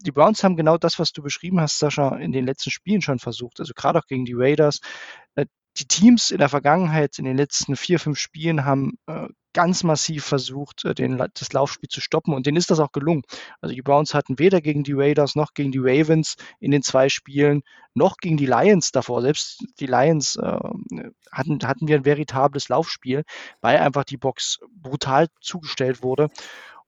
[0.00, 3.18] Die Browns haben genau das, was du beschrieben hast, Sascha, in den letzten Spielen schon
[3.18, 3.58] versucht.
[3.58, 4.78] Also gerade auch gegen die Raiders.
[5.76, 10.24] Die Teams in der Vergangenheit, in den letzten vier, fünf Spielen, haben äh, ganz massiv
[10.24, 13.22] versucht, äh, den, das Laufspiel zu stoppen und denen ist das auch gelungen.
[13.62, 17.08] Also die Browns hatten weder gegen die Raiders noch gegen die Ravens in den zwei
[17.08, 17.62] Spielen,
[17.94, 19.22] noch gegen die Lions davor.
[19.22, 20.58] Selbst die Lions äh,
[21.32, 23.24] hatten, hatten wir ein veritables Laufspiel,
[23.62, 26.28] weil einfach die Box brutal zugestellt wurde.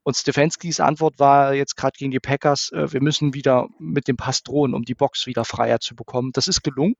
[0.07, 4.15] Und Stefanskis Antwort war jetzt gerade gegen die Packers, äh, wir müssen wieder mit dem
[4.15, 6.31] Pass drohen, um die Box wieder freier zu bekommen.
[6.31, 6.95] Das ist gelungen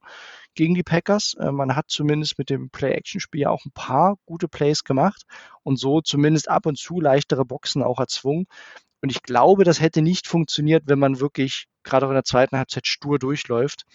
[0.54, 1.32] gegen die Packers.
[1.40, 5.22] Äh, man hat zumindest mit dem Play-Action-Spiel auch ein paar gute Plays gemacht
[5.62, 8.44] und so zumindest ab und zu leichtere Boxen auch erzwungen.
[9.00, 12.58] Und ich glaube, das hätte nicht funktioniert, wenn man wirklich gerade auch in der zweiten
[12.58, 13.86] Halbzeit stur durchläuft.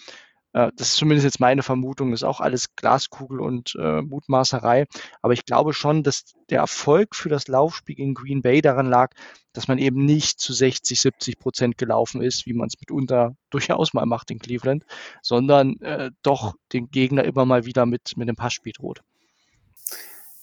[0.54, 4.86] Äh, das ist zumindest jetzt meine Vermutung, ist auch alles Glaskugel und äh, Mutmaßerei.
[5.22, 9.12] Aber ich glaube schon, dass der Erfolg für das Laufspiel gegen Green Bay daran lag,
[9.54, 13.94] dass man eben nicht zu 60, 70 Prozent gelaufen ist, wie man es mitunter durchaus
[13.94, 14.86] mal macht in Cleveland,
[15.22, 19.02] sondern äh, doch den Gegner immer mal wieder mit, mit dem Passspiel droht.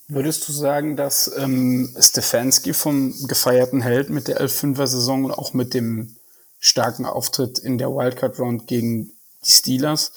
[0.09, 5.73] Würdest du sagen, dass ähm, Stefanski vom gefeierten Held mit der 11-5er-Saison und auch mit
[5.73, 6.17] dem
[6.59, 9.13] starken Auftritt in der Wildcard-Round gegen
[9.45, 10.13] die Steelers,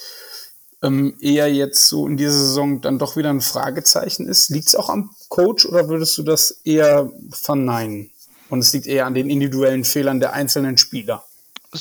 [0.83, 4.49] ähm, eher jetzt so in dieser Saison dann doch wieder ein Fragezeichen ist?
[4.49, 8.11] Liegt es auch am Coach oder würdest du das eher verneinen?
[8.49, 11.23] Und es liegt eher an den individuellen Fehlern der einzelnen Spieler?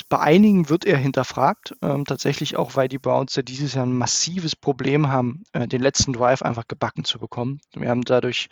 [0.09, 3.93] Bei einigen wird er hinterfragt, ähm, tatsächlich auch, weil die Browns ja dieses Jahr ein
[3.93, 7.61] massives Problem haben, äh, den letzten Drive einfach gebacken zu bekommen.
[7.74, 8.49] Wir haben dadurch,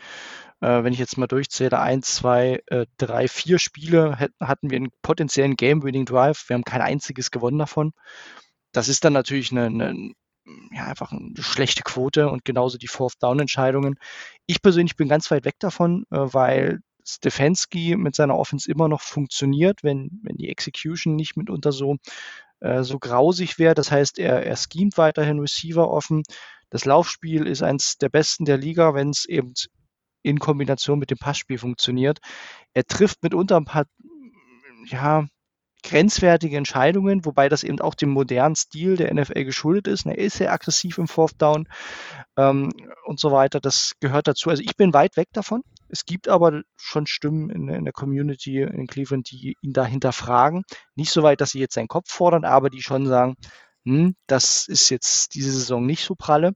[0.60, 4.92] äh, wenn ich jetzt mal durchzähle, eins, zwei, äh, drei, vier Spiele hatten wir einen
[5.00, 6.46] potenziellen Game-Winning-Drive.
[6.48, 7.94] Wir haben kein einziges gewonnen davon
[8.72, 10.12] das ist dann natürlich eine, eine
[10.72, 13.96] ja, einfach eine schlechte Quote und genauso die Fourth-Down-Entscheidungen.
[14.46, 19.00] Ich persönlich bin ganz weit weg davon, äh, weil Stefanski mit seiner Offense immer noch
[19.00, 21.96] funktioniert, wenn, wenn die Execution nicht mitunter so,
[22.60, 23.74] äh, so grausig wäre.
[23.74, 26.22] Das heißt, er, er schemt weiterhin Receiver offen.
[26.70, 29.54] Das Laufspiel ist eins der besten der Liga, wenn es eben
[30.22, 32.18] in Kombination mit dem Passspiel funktioniert.
[32.74, 33.86] Er trifft mitunter ein paar,
[34.86, 35.26] ja,
[35.82, 40.06] grenzwertige Entscheidungen, wobei das eben auch dem modernen Stil der NFL geschuldet ist.
[40.06, 41.68] Er ist sehr aggressiv im Fourth Down
[42.36, 42.72] ähm,
[43.04, 43.60] und so weiter.
[43.60, 44.50] Das gehört dazu.
[44.50, 45.62] Also ich bin weit weg davon.
[45.88, 50.62] Es gibt aber schon Stimmen in, in der Community in Cleveland, die ihn da hinterfragen.
[50.94, 53.36] Nicht so weit, dass sie jetzt seinen Kopf fordern, aber die schon sagen,
[53.84, 56.52] hm, das ist jetzt diese Saison nicht so pralle.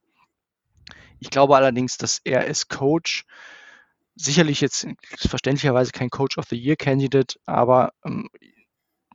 [1.18, 3.24] Ich glaube allerdings, dass er als Coach
[4.14, 8.28] sicherlich jetzt verständlicherweise kein Coach of the Year Candidate, aber ähm,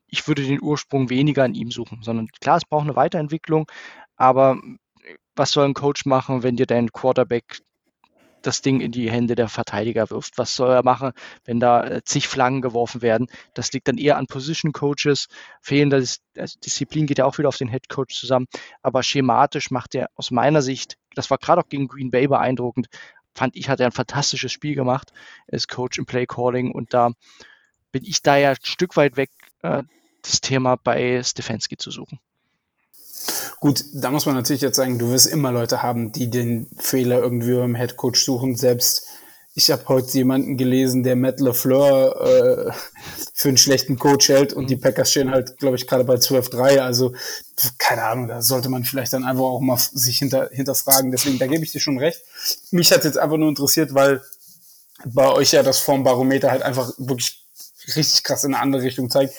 [0.10, 3.66] ich würde den Ursprung weniger an ihm suchen, sondern klar, es braucht eine Weiterentwicklung,
[4.16, 4.60] aber
[5.36, 7.62] was soll ein Coach machen, wenn dir dein Quarterback
[8.42, 10.38] das Ding in die Hände der Verteidiger wirft.
[10.38, 11.12] Was soll er machen,
[11.46, 13.28] wenn da äh, zig Flaggen geworfen werden?
[13.54, 15.28] Das liegt dann eher an Position Coaches.
[15.62, 18.48] Fehlende also Disziplin geht ja auch wieder auf den Head Coach zusammen.
[18.82, 22.88] Aber schematisch macht er aus meiner Sicht, das war gerade auch gegen Green Bay beeindruckend,
[23.34, 25.12] fand ich, hat er ein fantastisches Spiel gemacht
[25.52, 27.12] als Coach im Play Calling und da
[27.92, 29.32] bin ich da ja ein Stück weit weg,
[29.64, 29.84] äh,
[30.22, 32.20] das Thema bei Stefanski zu suchen.
[33.60, 37.20] Gut, da muss man natürlich jetzt sagen, du wirst immer Leute haben, die den Fehler
[37.20, 38.56] irgendwie beim Headcoach suchen.
[38.56, 39.08] Selbst
[39.56, 42.72] ich habe heute jemanden gelesen, der Matt LeFleur äh,
[43.34, 44.82] für einen schlechten Coach hält und die mhm.
[44.82, 46.80] Packers stehen halt, glaube ich, gerade bei 12-3.
[46.80, 47.14] Also
[47.78, 51.12] keine Ahnung, da sollte man vielleicht dann einfach auch mal sich hinter, hinterfragen.
[51.12, 52.22] Deswegen, da gebe ich dir schon recht.
[52.72, 54.22] Mich hat jetzt einfach nur interessiert, weil
[55.06, 57.46] bei euch ja das Formbarometer halt einfach wirklich
[57.96, 59.34] richtig krass in eine andere Richtung zeigt.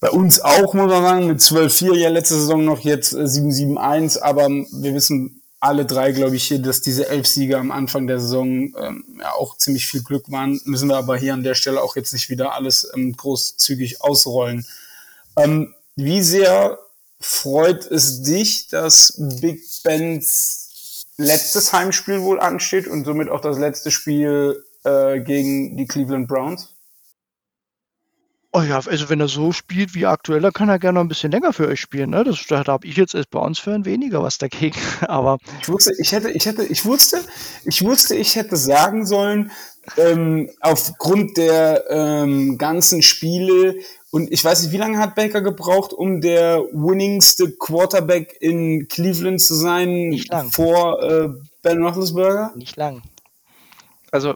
[0.00, 4.22] Bei uns auch, muss man sagen, mit 12-4 ja letzte Saison noch, jetzt 7-7-1, äh,
[4.22, 8.18] aber wir wissen alle drei, glaube ich, hier, dass diese elf Siege am Anfang der
[8.18, 10.58] Saison ähm, ja auch ziemlich viel Glück waren.
[10.64, 14.66] Müssen wir aber hier an der Stelle auch jetzt nicht wieder alles ähm, großzügig ausrollen.
[15.36, 16.78] Ähm, wie sehr
[17.20, 23.90] freut es dich, dass Big Bens letztes Heimspiel wohl ansteht und somit auch das letzte
[23.90, 26.74] Spiel äh, gegen die Cleveland Browns?
[28.52, 31.08] Oh ja, also wenn er so spielt wie aktuell, dann kann er gerne noch ein
[31.08, 32.10] bisschen länger für euch spielen.
[32.10, 32.24] Ne?
[32.24, 34.78] Das, da habe ich jetzt als Browns-Fan weniger was dagegen.
[35.02, 37.20] Aber ich wusste, ich hätte, ich hätte, ich wusste,
[37.64, 39.52] ich wusste, ich hätte sagen sollen,
[39.96, 43.76] ähm, aufgrund der ähm, ganzen Spiele
[44.10, 49.40] und ich weiß nicht, wie lange hat Baker gebraucht, um der winningste Quarterback in Cleveland
[49.40, 50.20] zu sein
[50.50, 51.28] vor äh,
[51.62, 52.52] Ben Roethlisberger?
[52.56, 53.02] Nicht lang.
[54.10, 54.34] Also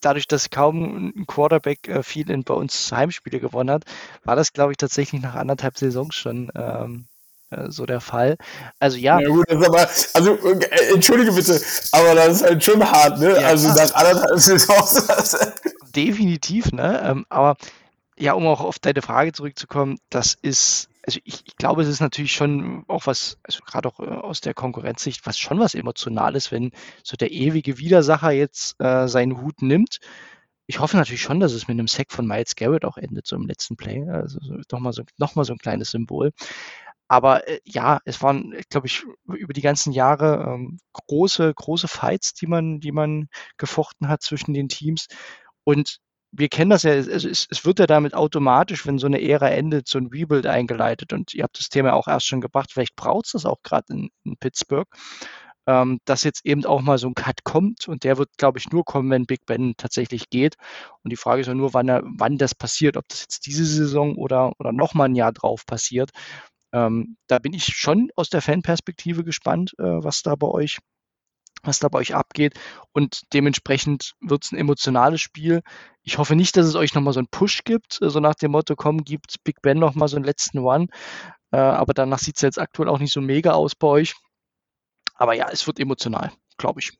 [0.00, 3.84] dadurch, dass kaum ein Quarterback äh, viel in, bei uns Heimspiele gewonnen hat,
[4.24, 7.06] war das, glaube ich, tatsächlich nach anderthalb Saisons schon ähm,
[7.50, 8.36] äh, so der Fall.
[8.80, 9.20] Also ja.
[9.20, 11.60] Ja gut, aber, also äh, entschuldige bitte,
[11.92, 13.40] aber das ist halt schon hart, ne?
[13.40, 15.36] Ja, also nach anderthalb Saisons.
[15.94, 17.02] Definitiv, ne?
[17.04, 17.56] Ähm, aber
[18.18, 22.00] ja, um auch auf deine Frage zurückzukommen, das ist also ich, ich, glaube, es ist
[22.00, 26.50] natürlich schon auch was, also gerade auch äh, aus der Konkurrenzsicht, was schon was Emotionales,
[26.50, 26.72] wenn
[27.04, 30.00] so der ewige Widersacher jetzt äh, seinen Hut nimmt.
[30.66, 33.36] Ich hoffe natürlich schon, dass es mit einem Sack von Miles Garrett auch endet, so
[33.36, 34.08] im letzten Play.
[34.10, 36.32] Also so, nochmal so, noch so ein kleines Symbol.
[37.08, 42.34] Aber äh, ja, es waren, glaube ich, über die ganzen Jahre ähm, große, große Fights,
[42.34, 43.28] die man, die man
[43.58, 45.06] gefochten hat zwischen den Teams.
[45.62, 46.00] Und
[46.38, 49.48] wir kennen das ja, also es, es wird ja damit automatisch, wenn so eine Ära
[49.50, 51.12] endet, so ein Rebuild eingeleitet.
[51.12, 53.92] Und ihr habt das Thema auch erst schon gebracht, vielleicht braucht es das auch gerade
[53.92, 54.88] in, in, Pittsburgh,
[55.66, 57.88] ähm, dass jetzt eben auch mal so ein Cut kommt.
[57.88, 60.56] Und der wird, glaube ich, nur kommen, wenn Big Ben tatsächlich geht.
[61.02, 63.64] Und die Frage ist ja nur, wann, er, wann das passiert, ob das jetzt diese
[63.64, 66.10] Saison oder, oder nochmal ein Jahr drauf passiert.
[66.72, 70.78] Ähm, da bin ich schon aus der Fanperspektive gespannt, äh, was da bei euch
[71.62, 72.54] was da bei euch abgeht.
[72.92, 75.62] Und dementsprechend wird es ein emotionales Spiel.
[76.02, 78.52] Ich hoffe nicht, dass es euch nochmal so einen Push gibt, äh, so nach dem
[78.52, 80.86] Motto, komm, gibt Big Ben nochmal so einen letzten One.
[81.52, 84.14] Äh, aber danach sieht es jetzt aktuell auch nicht so mega aus bei euch.
[85.14, 86.92] Aber ja, es wird emotional, glaube ich.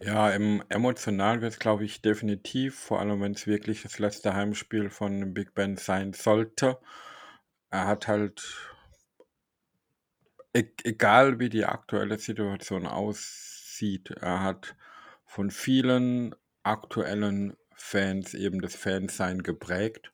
[0.00, 4.34] Ja, im, emotional wird es, glaube ich, definitiv, vor allem wenn es wirklich das letzte
[4.34, 6.78] Heimspiel von Big Ben sein sollte.
[7.70, 8.72] Er hat halt
[10.54, 13.51] E egal wie die aktuelle Situation aussieht,
[13.82, 14.76] er hat
[15.24, 20.12] von vielen aktuellen Fans eben das Fansein geprägt.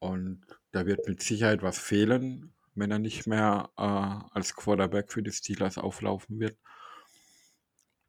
[0.00, 5.22] Und da wird mit Sicherheit was fehlen, wenn er nicht mehr äh, als Quarterback für
[5.22, 6.58] die Steelers auflaufen wird.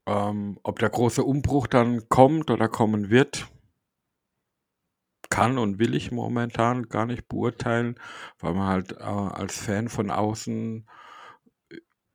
[0.08, 3.48] Ähm, ob der große Umbruch dann kommt oder kommen wird,
[5.30, 8.00] kann und will ich momentan gar nicht beurteilen,
[8.40, 10.88] weil man halt äh, als Fan von außen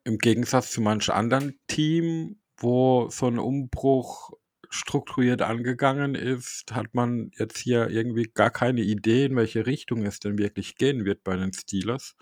[0.04, 4.32] im Gegensatz zu manch anderen Team, wo so ein Umbruch
[4.70, 10.20] strukturiert angegangen ist, hat man jetzt hier irgendwie gar keine Idee, in welche Richtung es
[10.20, 12.14] denn wirklich gehen wird bei den Steelers.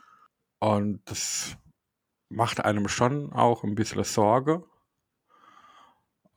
[0.58, 1.56] Und das
[2.30, 4.64] macht einem schon auch ein bisschen Sorge.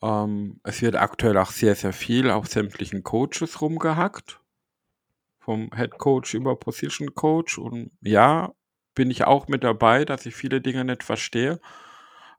[0.02, 4.42] Ähm, es wird aktuell auch sehr, sehr viel auf sämtlichen Coaches rumgehackt
[5.39, 7.58] vom Head Coach über Position Coach.
[7.58, 8.54] Und ja,
[8.96, 11.60] bin ich auch mit dabei, dass ich viele Dinge nicht verstehe.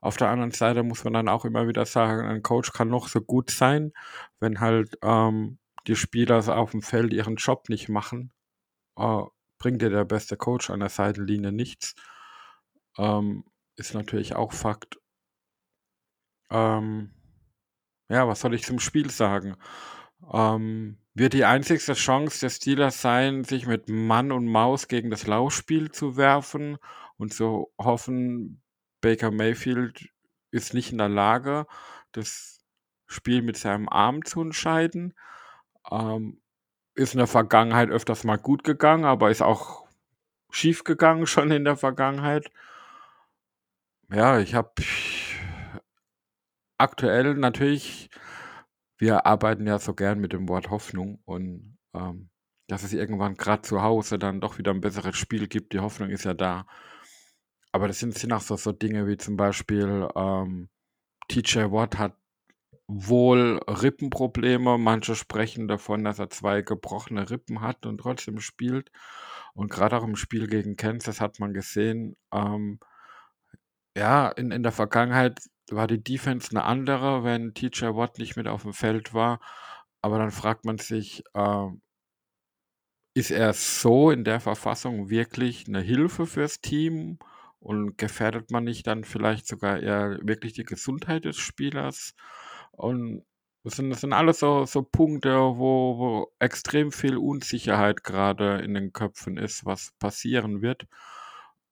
[0.01, 3.07] Auf der anderen Seite muss man dann auch immer wieder sagen, ein Coach kann noch
[3.07, 3.93] so gut sein,
[4.39, 8.31] wenn halt ähm, die Spieler auf dem Feld ihren Job nicht machen,
[8.97, 9.21] äh,
[9.59, 11.95] bringt dir der beste Coach an der Seitenlinie nichts.
[12.97, 13.45] Ähm,
[13.75, 14.99] ist natürlich auch Fakt.
[16.49, 17.13] Ähm,
[18.09, 19.55] ja, was soll ich zum Spiel sagen?
[20.31, 25.27] Ähm, wird die einzigste Chance der Steelers sein, sich mit Mann und Maus gegen das
[25.27, 26.77] Laufspiel zu werfen
[27.17, 28.61] und zu hoffen,
[29.01, 30.09] Baker Mayfield
[30.51, 31.67] ist nicht in der Lage,
[32.13, 32.63] das
[33.05, 35.13] Spiel mit seinem Arm zu entscheiden.
[35.91, 36.41] Ähm,
[36.95, 39.87] ist in der Vergangenheit öfters mal gut gegangen, aber ist auch
[40.51, 42.51] schief gegangen schon in der Vergangenheit.
[44.09, 44.71] Ja, ich habe
[46.77, 48.09] aktuell natürlich
[49.03, 52.29] wir arbeiten ja so gern mit dem Wort Hoffnung und ähm,
[52.69, 55.73] dass es irgendwann gerade zu Hause dann doch wieder ein besseres Spiel gibt.
[55.73, 56.65] Die Hoffnung ist ja da.
[57.73, 60.69] Aber das sind, sind auch so, so Dinge wie zum Beispiel ähm,
[61.27, 62.15] TJ Watt hat
[62.87, 64.77] wohl Rippenprobleme.
[64.77, 68.89] Manche sprechen davon, dass er zwei gebrochene Rippen hat und trotzdem spielt.
[69.53, 72.79] Und gerade auch im Spiel gegen Kansas hat man gesehen, ähm,
[73.97, 75.41] ja, in, in der Vergangenheit
[75.75, 79.39] war die Defense eine andere, wenn TJ Watt nicht mit auf dem Feld war.
[80.01, 81.67] Aber dann fragt man sich, äh,
[83.15, 87.19] ist er so in der Verfassung wirklich eine Hilfe fürs Team?
[87.59, 92.13] Und gefährdet man nicht dann vielleicht sogar eher wirklich die Gesundheit des Spielers?
[92.71, 93.23] Und
[93.63, 98.73] das sind, das sind alles so, so Punkte, wo, wo extrem viel Unsicherheit gerade in
[98.73, 100.87] den Köpfen ist, was passieren wird.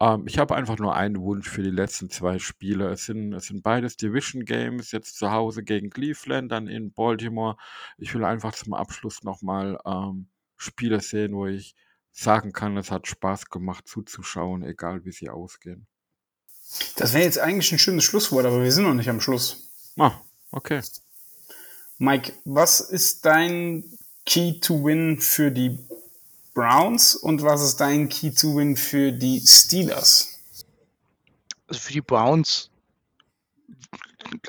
[0.01, 2.89] Ähm, ich habe einfach nur einen Wunsch für die letzten zwei Spiele.
[2.89, 7.55] Es sind, es sind beides Division Games, jetzt zu Hause gegen Cleveland, dann in Baltimore.
[7.97, 10.27] Ich will einfach zum Abschluss nochmal ähm,
[10.57, 11.75] Spiele sehen, wo ich
[12.11, 15.85] sagen kann, es hat Spaß gemacht zuzuschauen, egal wie sie ausgehen.
[16.95, 19.71] Das wäre jetzt eigentlich ein schönes Schlusswort, aber wir sind noch nicht am Schluss.
[19.97, 20.19] Ah,
[20.51, 20.81] okay.
[21.99, 23.83] Mike, was ist dein
[24.25, 25.77] Key to Win für die
[26.53, 30.39] Browns und was ist dein Key to Win für die Steelers?
[31.67, 32.71] Also für die Browns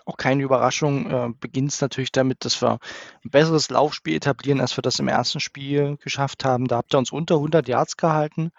[0.04, 2.78] auch keine Überraschung, äh, beginnt es natürlich damit, dass wir
[3.24, 6.68] ein besseres Laufspiel etablieren, als wir das im ersten Spiel geschafft haben.
[6.68, 8.52] Da habt ihr uns unter 100 Yards gehalten.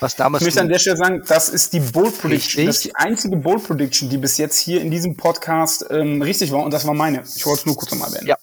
[0.00, 2.30] Was damals ich möchte an der Stelle sagen, das ist die Bowl Prediction.
[2.30, 2.66] Richtig.
[2.66, 6.52] Das ist die einzige Bowl Prediction, die bis jetzt hier in diesem Podcast ähm, richtig
[6.52, 7.22] war und das war meine.
[7.36, 8.28] Ich wollte es nur kurz nochmal erwähnen.
[8.28, 8.36] Ja,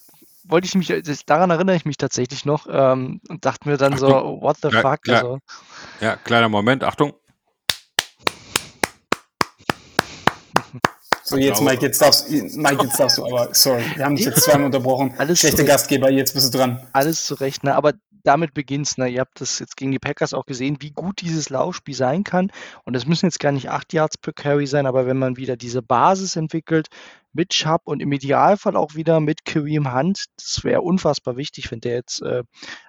[0.49, 0.93] wollte ich mich,
[1.25, 4.09] daran erinnere ich mich tatsächlich noch ähm, und dachte mir dann Achtung.
[4.09, 5.03] so, what the Ja, fuck?
[5.03, 5.17] klar.
[5.23, 5.39] Also,
[6.01, 7.13] Ja, kleiner Moment, Achtung.
[11.23, 14.41] So, jetzt, Mike, jetzt darfst, Mike, jetzt darfst du, aber sorry, wir haben dich jetzt
[14.45, 15.13] zweimal unterbrochen.
[15.19, 15.69] Alles Schlechter zurück.
[15.69, 16.87] Gastgeber, jetzt bist du dran.
[16.93, 17.75] alles zurecht, ne?
[17.75, 17.93] aber
[18.23, 18.97] damit beginnt's.
[18.97, 19.09] Ne?
[19.09, 22.51] Ihr habt das jetzt gegen die Packers auch gesehen, wie gut dieses Laufspiel sein kann.
[22.85, 25.57] Und es müssen jetzt gar nicht 8 Yards per Carry sein, aber wenn man wieder
[25.57, 26.87] diese Basis entwickelt
[27.33, 31.79] mit Chubb und im Idealfall auch wieder mit Kareem Hunt, das wäre unfassbar wichtig, wenn
[31.79, 32.43] der jetzt äh,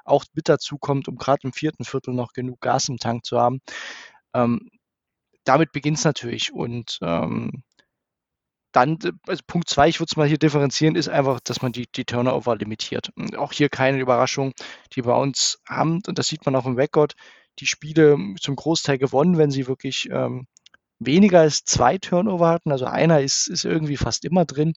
[0.04, 3.38] auch mit dazu kommt, um gerade im vierten Viertel noch genug Gas im Tank zu
[3.38, 3.60] haben.
[4.34, 4.70] Ähm,
[5.44, 6.52] damit beginnt's natürlich.
[6.52, 7.62] Und ähm,
[8.72, 11.72] dann, äh, also Punkt zwei, ich würde es mal hier differenzieren, ist einfach, dass man
[11.72, 13.10] die, die Turnover limitiert.
[13.16, 14.52] Und Auch hier keine Überraschung.
[14.94, 17.14] Die bei uns haben, und das sieht man auch im Rekord,
[17.58, 20.46] die Spiele zum Großteil gewonnen, wenn sie wirklich ähm,
[20.98, 22.72] weniger als zwei Turnover hatten.
[22.72, 24.74] Also einer ist, ist irgendwie fast immer drin.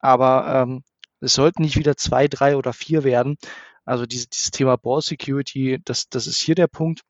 [0.00, 0.82] Aber ähm,
[1.20, 3.36] es sollten nicht wieder zwei, drei oder vier werden.
[3.84, 7.02] Also diese, dieses Thema Ball Security, das, das ist hier der Punkt.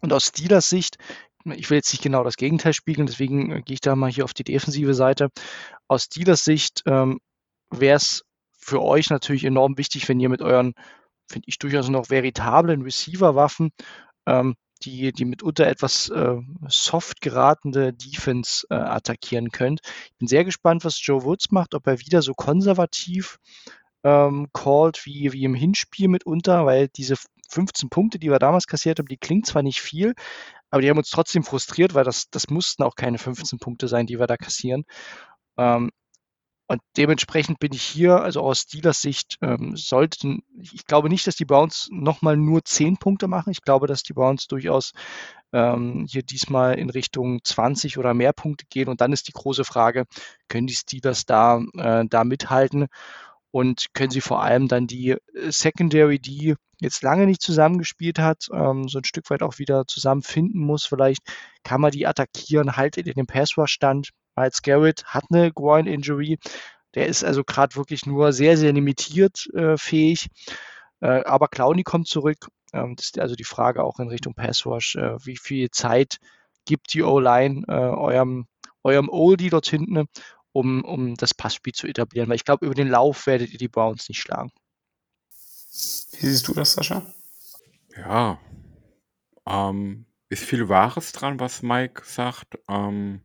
[0.00, 0.98] Und aus Steelers Sicht,
[1.44, 4.24] ich will jetzt nicht genau das Gegenteil spiegeln, deswegen äh, gehe ich da mal hier
[4.24, 5.28] auf die defensive Seite.
[5.88, 7.20] Aus Steelers Sicht ähm,
[7.70, 8.22] wäre es
[8.58, 10.74] für euch natürlich enorm wichtig, wenn ihr mit euren,
[11.30, 13.70] finde ich, durchaus noch veritablen Receiver-Waffen
[14.26, 16.36] ähm, die, die mitunter etwas äh,
[16.68, 19.80] soft geratene Defense äh, attackieren könnt.
[19.84, 23.38] Ich bin sehr gespannt, was Joe Woods macht, ob er wieder so konservativ
[24.02, 27.16] ähm, called wie, wie im Hinspiel mitunter, weil diese
[27.48, 30.14] 15 Punkte, die wir damals kassiert haben, die klingt zwar nicht viel,
[30.74, 34.06] aber die haben uns trotzdem frustriert, weil das, das mussten auch keine 15 Punkte sein,
[34.06, 34.82] die wir da kassieren.
[35.56, 35.92] Ähm,
[36.66, 41.36] und dementsprechend bin ich hier, also aus Steelers Sicht, ähm, sollten, ich glaube nicht, dass
[41.36, 43.50] die Browns nochmal nur 10 Punkte machen.
[43.52, 44.94] Ich glaube, dass die Browns durchaus
[45.52, 48.88] ähm, hier diesmal in Richtung 20 oder mehr Punkte gehen.
[48.88, 50.06] Und dann ist die große Frage,
[50.48, 52.88] können die Steelers da, äh, da mithalten?
[53.54, 58.48] Und können sie vor allem dann die äh, Secondary, die jetzt lange nicht zusammengespielt hat,
[58.52, 61.22] ähm, so ein Stück weit auch wieder zusammenfinden muss, vielleicht
[61.62, 64.10] kann man die attackieren, haltet in den Pass-Rush-Stand.
[64.34, 66.40] Miles Garrett hat eine Groin-Injury.
[66.96, 70.30] Der ist also gerade wirklich nur sehr, sehr limitiert äh, fähig.
[70.98, 72.48] Äh, aber Clowny kommt zurück.
[72.72, 74.96] Ähm, das ist also die Frage auch in Richtung Pass Rush.
[74.96, 76.18] Äh, wie viel Zeit
[76.64, 78.48] gibt die O-Line äh, eurem,
[78.82, 80.08] eurem Oldie dort hinten,
[80.54, 82.28] um, um das Passspiel zu etablieren?
[82.28, 84.52] Weil ich glaube, über den Lauf werdet ihr die Browns nicht schlagen.
[86.12, 87.04] Wie siehst du das, Sascha?
[87.96, 88.38] Ja,
[89.46, 92.58] ähm, ist viel Wahres dran, was Mike sagt.
[92.68, 93.22] Ähm,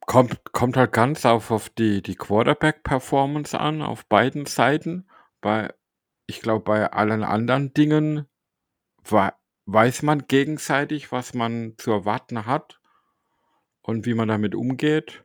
[0.00, 5.08] kommt, kommt halt ganz auf, auf die, die Quarterback-Performance an, auf beiden Seiten.
[5.40, 5.74] Bei,
[6.26, 8.26] ich glaube, bei allen anderen Dingen
[9.04, 9.34] wei-
[9.64, 12.80] weiß man gegenseitig, was man zu erwarten hat
[13.86, 15.22] und wie man damit umgeht.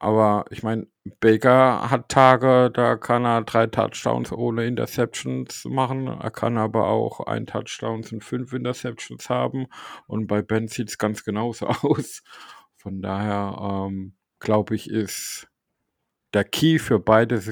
[0.00, 0.86] Aber ich meine,
[1.20, 6.06] Baker hat Tage, da kann er drei Touchdowns ohne Interceptions machen.
[6.06, 9.66] Er kann aber auch ein Touchdowns und fünf Interceptions haben.
[10.06, 12.22] Und bei Ben sieht es ganz genauso aus.
[12.76, 15.48] Von daher ähm, glaube ich, ist
[16.32, 17.42] der Key für beide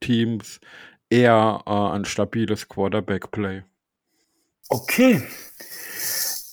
[0.00, 0.60] Teams
[1.10, 3.64] eher äh, ein stabiles Quarterback-Play.
[4.70, 5.22] Okay.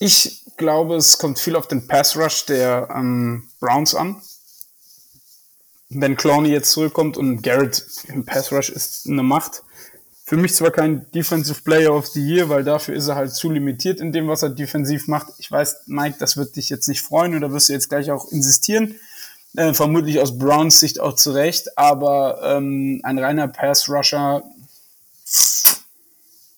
[0.01, 4.21] Ich glaube, es kommt viel auf den Pass Rush der ähm, Browns an.
[5.89, 9.63] Wenn Clowney jetzt zurückkommt und Garrett im Pass Rush ist eine Macht.
[10.23, 13.49] Für mich zwar kein Defensive Player of the Year, weil dafür ist er halt zu
[13.49, 15.29] limitiert in dem, was er defensiv macht.
[15.39, 18.31] Ich weiß, Mike, das wird dich jetzt nicht freuen oder wirst du jetzt gleich auch
[18.31, 18.93] insistieren.
[19.55, 24.43] Äh, vermutlich aus Browns Sicht auch zurecht, aber ähm, ein reiner Pass Rusher,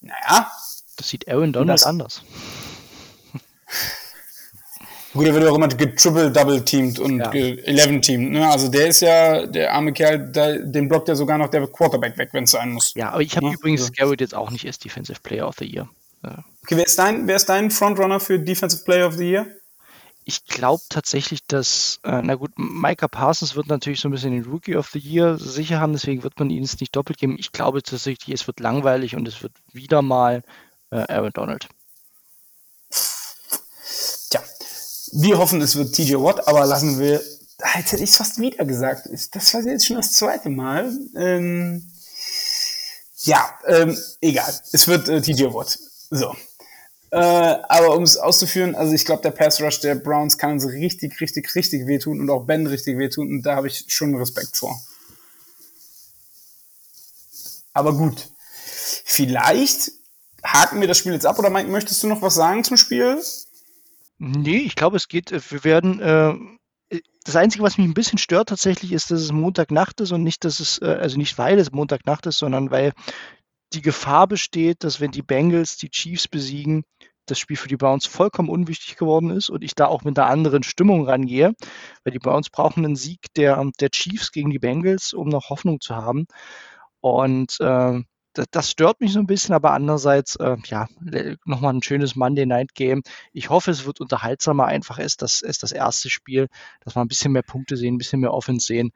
[0.02, 0.52] naja,
[0.98, 2.24] Das sieht Aaron Donald anders.
[5.14, 7.32] Gut, er wird auch immer getriple-double-teamed und Ja.
[7.34, 8.32] eleven-teamed.
[8.32, 8.50] Ne?
[8.50, 12.18] Also der ist ja, der arme Kerl, da, den blockt ja sogar noch der Quarterback
[12.18, 12.94] weg, wenn es sein muss.
[12.96, 15.56] Ja, aber ich habe Ja, übrigens also- Garrett jetzt auch nicht als Defensive Player of
[15.60, 15.90] the Year.
[16.24, 16.30] Äh,
[16.64, 19.48] Okay, wer ist dein, wer ist dein Frontrunner für Defensive Player of the Year?
[20.24, 24.46] Ich glaube tatsächlich, dass, äh, na gut, Micah Parsons wird natürlich so ein bisschen den
[24.46, 27.36] Rookie of the Year sicher haben, deswegen wird man ihn es nicht doppelt geben.
[27.40, 30.44] Ich glaube tatsächlich, es wird langweilig und es wird wieder mal
[30.92, 31.68] äh, Aaron Donald.
[34.30, 34.42] Tja,
[35.14, 37.22] wir hoffen, es wird TJ Watt, aber lassen wir,
[37.76, 39.08] jetzt hätte ich es fast wieder gesagt.
[39.32, 40.92] Das war jetzt schon das zweite Mal.
[41.16, 41.92] Ähm,
[43.24, 44.54] ja, ähm, egal.
[44.72, 45.78] Es wird äh, TJ Watt.
[46.10, 46.36] So.
[47.12, 50.66] Äh, aber um es auszuführen, also ich glaube, der Pass Rush der Browns kann uns
[50.66, 54.56] richtig, richtig, richtig wehtun und auch Ben richtig wehtun und da habe ich schon Respekt
[54.56, 54.82] vor.
[57.74, 58.30] Aber gut.
[59.04, 59.92] Vielleicht
[60.44, 63.22] haken wir das Spiel jetzt ab oder Mike, möchtest du noch was sagen zum Spiel?
[64.24, 68.20] Nee, ich glaube, es geht, äh, wir werden äh, das Einzige, was mich ein bisschen
[68.20, 71.58] stört tatsächlich, ist, dass es Montagnacht ist und nicht, dass es, äh, also nicht weil
[71.58, 72.94] es Montagnacht ist, sondern weil
[73.74, 76.84] die Gefahr besteht, dass wenn die Bengals die Chiefs besiegen,
[77.26, 80.30] das Spiel für die Browns vollkommen unwichtig geworden ist und ich da auch mit einer
[80.30, 81.54] anderen Stimmung rangehe,
[82.04, 85.80] weil die Browns brauchen einen Sieg der, der Chiefs gegen die Bengals, um noch Hoffnung
[85.82, 86.26] zu haben.
[87.00, 88.02] Und äh,
[88.34, 90.88] das, das stört mich so ein bisschen, aber andererseits, äh, ja,
[91.46, 93.04] nochmal ein schönes Monday Night Game.
[93.34, 94.66] Ich hoffe, es wird unterhaltsamer.
[94.66, 96.48] Einfach ist das, ist das erste Spiel,
[96.82, 98.92] dass wir ein bisschen mehr Punkte sehen, ein bisschen mehr Offense sehen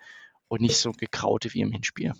[0.47, 2.13] und nicht so gekraute wie im Hinspiel.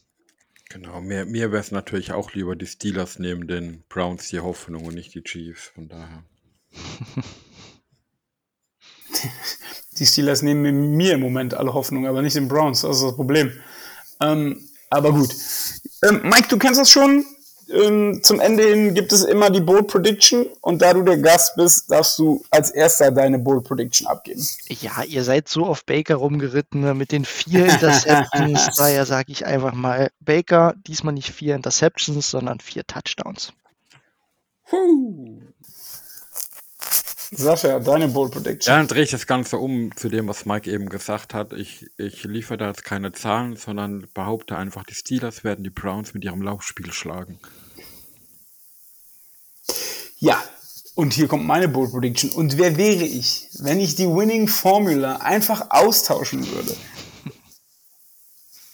[0.70, 4.86] Genau, mir, mir wäre es natürlich auch lieber die Steelers neben den Browns die Hoffnung
[4.86, 6.24] und nicht die Chiefs, von daher.
[10.00, 13.16] die Steelers nehmen mir im Moment alle Hoffnung, aber nicht den Browns, das ist das
[13.16, 13.52] Problem.
[14.20, 15.34] Ähm, aber gut.
[16.04, 17.26] Ähm, Mike, du kennst das schon.
[17.68, 21.56] Ähm, zum Ende hin gibt es immer die Bold Prediction und da du der Gast
[21.56, 24.46] bist, darfst du als erster deine Bold Prediction abgeben.
[24.68, 28.70] Ja, ihr seid so auf Baker rumgeritten ne, mit den vier Interceptions.
[28.78, 33.52] daher sage ich einfach mal Baker, diesmal nicht vier Interceptions, sondern vier Touchdowns.
[34.72, 35.42] Huh.
[37.32, 38.72] Sascha, deine Bold Prediction.
[38.72, 41.54] Ja, dann drehe ich das Ganze um zu dem, was Mike eben gesagt hat.
[41.54, 46.14] Ich, ich liefere da jetzt keine Zahlen, sondern behaupte einfach, die Steelers werden die Browns
[46.14, 47.40] mit ihrem Laufspiel schlagen.
[50.18, 50.42] Ja,
[50.96, 52.32] und hier kommt meine Bold Prediction.
[52.32, 56.76] Und wer wäre ich, wenn ich die Winning Formula einfach austauschen würde?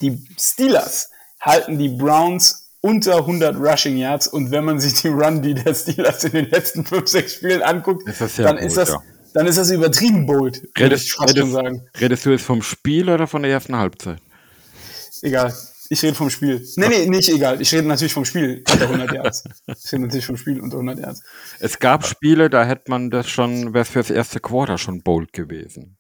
[0.02, 5.42] Die Steelers halten die Browns unter 100 Rushing Yards und wenn man sich die Run,
[5.42, 8.90] die der Steelers in den letzten 5, 6 Spielen anguckt, ist dann, bold, ist das,
[8.90, 9.04] ja.
[9.34, 11.88] dann ist das übertrieben bold, redest, ich redest, schon sagen.
[12.00, 14.20] Redest du jetzt vom Spiel oder von der ersten Halbzeit?
[15.22, 15.54] Egal.
[15.90, 16.66] Ich rede vom Spiel.
[16.78, 17.62] Nee, nee, nicht egal.
[17.62, 19.44] Ich rede natürlich vom Spiel unter 100 Yards.
[19.68, 21.22] Ich rede natürlich vom Spiel unter 100 Yards.
[21.60, 25.04] Es gab Spiele, da hätte man das schon, wäre es für das erste Quarter schon
[25.04, 25.98] bold gewesen.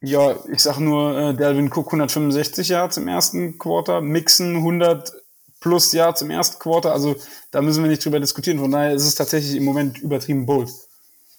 [0.00, 5.12] Ja, ich sag nur, äh, Delvin Cook 165 Yards im ersten Quarter, Mixon 100
[5.60, 6.92] plus Yards im ersten Quarter.
[6.92, 7.16] Also
[7.50, 8.58] da müssen wir nicht drüber diskutieren.
[8.58, 10.70] Von daher ist es tatsächlich im Moment übertrieben bold.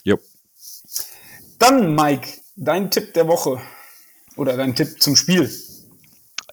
[0.05, 0.21] Yep.
[1.57, 3.61] Dann, Mike, dein Tipp der Woche.
[4.35, 5.51] Oder dein Tipp zum Spiel.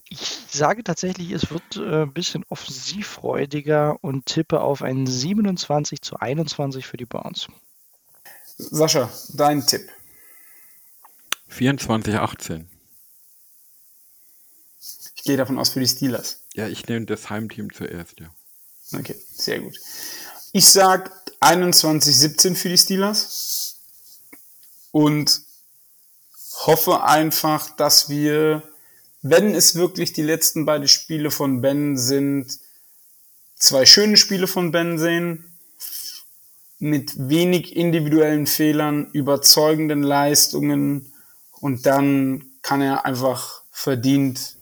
[0.09, 6.17] Ich sage tatsächlich, es wird äh, ein bisschen offensivfreudiger und tippe auf ein 27 zu
[6.17, 7.49] 21 für die Browns.
[8.57, 9.89] Sascha, dein Tipp.
[11.49, 12.69] 24 18.
[15.17, 16.46] Ich gehe davon aus für die Steelers.
[16.57, 18.31] Ja, ich nehme das Heimteam zuerst, ja.
[18.99, 19.79] Okay, sehr gut.
[20.53, 23.77] Ich sage 21-17 für die Steelers
[24.91, 25.43] und
[26.65, 28.63] hoffe einfach, dass wir,
[29.21, 32.59] wenn es wirklich die letzten beiden Spiele von Ben sind,
[33.57, 35.59] zwei schöne Spiele von Ben sehen,
[36.79, 41.13] mit wenig individuellen Fehlern, überzeugenden Leistungen
[41.53, 44.56] und dann kann er einfach verdient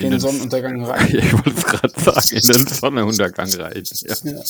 [0.00, 1.08] in den Sonnenuntergang rein.
[1.08, 3.82] Ich wollte es gerade sagen, in den Sonnenuntergang rein.
[3.84, 4.14] Ja.
[4.22, 4.40] ja.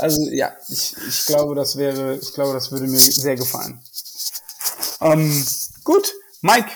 [0.00, 3.80] Also ja, ich, ich glaube, das wäre, ich glaube, das würde mir sehr gefallen.
[5.00, 5.44] Ähm,
[5.82, 6.70] gut, Mike,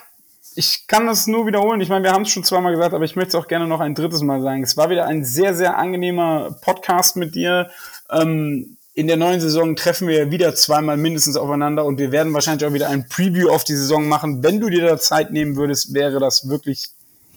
[0.57, 1.81] ich kann das nur wiederholen.
[1.81, 3.81] Ich meine, wir haben es schon zweimal gesagt, aber ich möchte es auch gerne noch
[3.81, 4.63] ein drittes Mal sagen.
[4.63, 7.71] Es war wieder ein sehr, sehr angenehmer Podcast mit dir.
[8.11, 12.67] Ähm, in der neuen Saison treffen wir wieder zweimal mindestens aufeinander und wir werden wahrscheinlich
[12.67, 14.43] auch wieder ein Preview auf die Saison machen.
[14.43, 16.96] Wenn du dir da Zeit nehmen würdest, wäre das wirklich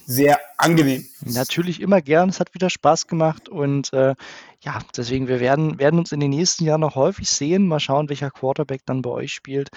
[0.09, 1.05] sehr angenehm.
[1.23, 2.29] Natürlich immer gern.
[2.29, 4.15] Es hat wieder Spaß gemacht und äh,
[4.61, 7.67] ja, deswegen, wir werden, werden uns in den nächsten Jahren noch häufig sehen.
[7.67, 9.69] Mal schauen, welcher Quarterback dann bei euch spielt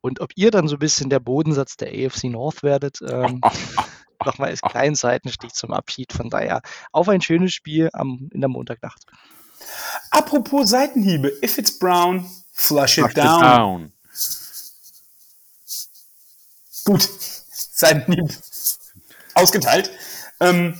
[0.00, 2.98] und ob ihr dann so ein bisschen der Bodensatz der AFC North werdet.
[3.08, 3.40] Ähm,
[4.24, 6.12] Nochmal als kleinen Seitenstich zum Abschied.
[6.12, 6.60] Von daher
[6.90, 9.06] auf ein schönes Spiel am, in der Montagnacht.
[10.10, 11.32] Apropos Seitenhiebe.
[11.40, 13.36] If it's brown, flush it, flush down.
[13.36, 13.92] it down.
[16.84, 17.08] Gut.
[17.08, 18.32] Seitenhieb
[19.38, 19.90] ausgeteilt.
[20.40, 20.74] Ähm,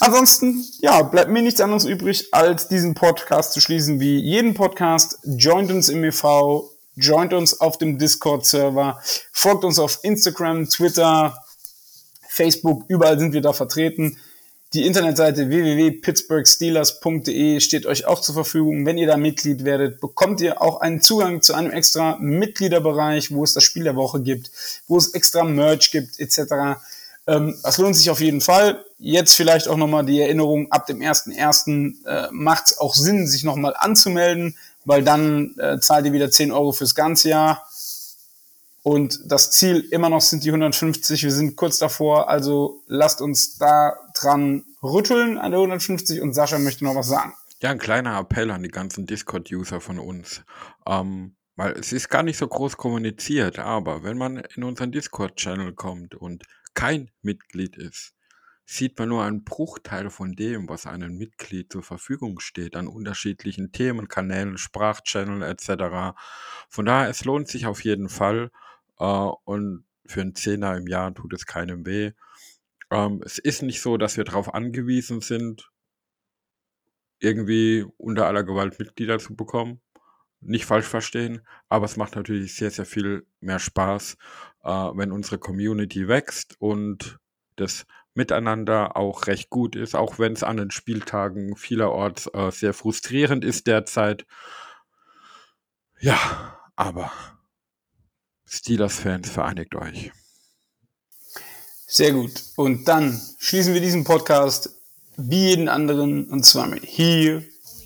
[0.00, 5.18] ansonsten, ja, bleibt mir nichts anderes übrig, als diesen Podcast zu schließen wie jeden Podcast.
[5.24, 9.00] Joint uns im EV, joint uns auf dem Discord-Server,
[9.32, 11.38] folgt uns auf Instagram, Twitter,
[12.28, 14.18] Facebook, überall sind wir da vertreten.
[14.74, 18.86] Die Internetseite www.pittsburghsteelers.de steht euch auch zur Verfügung.
[18.86, 23.44] Wenn ihr da Mitglied werdet, bekommt ihr auch einen Zugang zu einem extra Mitgliederbereich, wo
[23.44, 24.50] es das Spiel der Woche gibt,
[24.88, 26.80] wo es extra Merch gibt, etc.
[27.26, 28.84] Ähm, das lohnt sich auf jeden Fall.
[28.98, 32.06] Jetzt vielleicht auch nochmal die Erinnerung, ab dem 1.1.
[32.06, 36.52] Äh, macht es auch Sinn, sich nochmal anzumelden, weil dann äh, zahlt ihr wieder 10
[36.52, 37.66] Euro fürs ganze Jahr.
[38.82, 41.22] Und das Ziel immer noch sind die 150.
[41.22, 46.58] Wir sind kurz davor, also lasst uns da dran rütteln an der 150 und Sascha
[46.58, 47.32] möchte noch was sagen.
[47.60, 50.42] Ja, ein kleiner Appell an die ganzen Discord-User von uns.
[50.84, 55.74] Ähm, Weil es ist gar nicht so groß kommuniziert, aber wenn man in unseren Discord-Channel
[55.74, 56.42] kommt und
[56.74, 58.14] kein Mitglied ist,
[58.64, 63.72] sieht man nur einen Bruchteil von dem, was einem Mitglied zur Verfügung steht, an unterschiedlichen
[63.72, 66.16] Themen, Kanälen, Sprachchannel etc.
[66.68, 68.50] Von daher, es lohnt sich auf jeden Fall
[68.98, 72.12] äh, und für einen Zehner im Jahr tut es keinem weh.
[72.90, 75.70] Ähm, es ist nicht so, dass wir darauf angewiesen sind,
[77.18, 79.80] irgendwie unter aller Gewalt Mitglieder zu bekommen
[80.42, 84.16] nicht falsch verstehen, aber es macht natürlich sehr, sehr viel mehr Spaß,
[84.64, 87.18] äh, wenn unsere Community wächst und
[87.56, 92.74] das Miteinander auch recht gut ist, auch wenn es an den Spieltagen vielerorts äh, sehr
[92.74, 94.26] frustrierend ist derzeit.
[95.98, 97.10] Ja, aber
[98.46, 100.12] Steelers-Fans, vereinigt euch.
[101.86, 102.32] Sehr gut.
[102.56, 104.78] Und dann schließen wir diesen Podcast
[105.16, 107.44] wie jeden anderen und zwar mit Here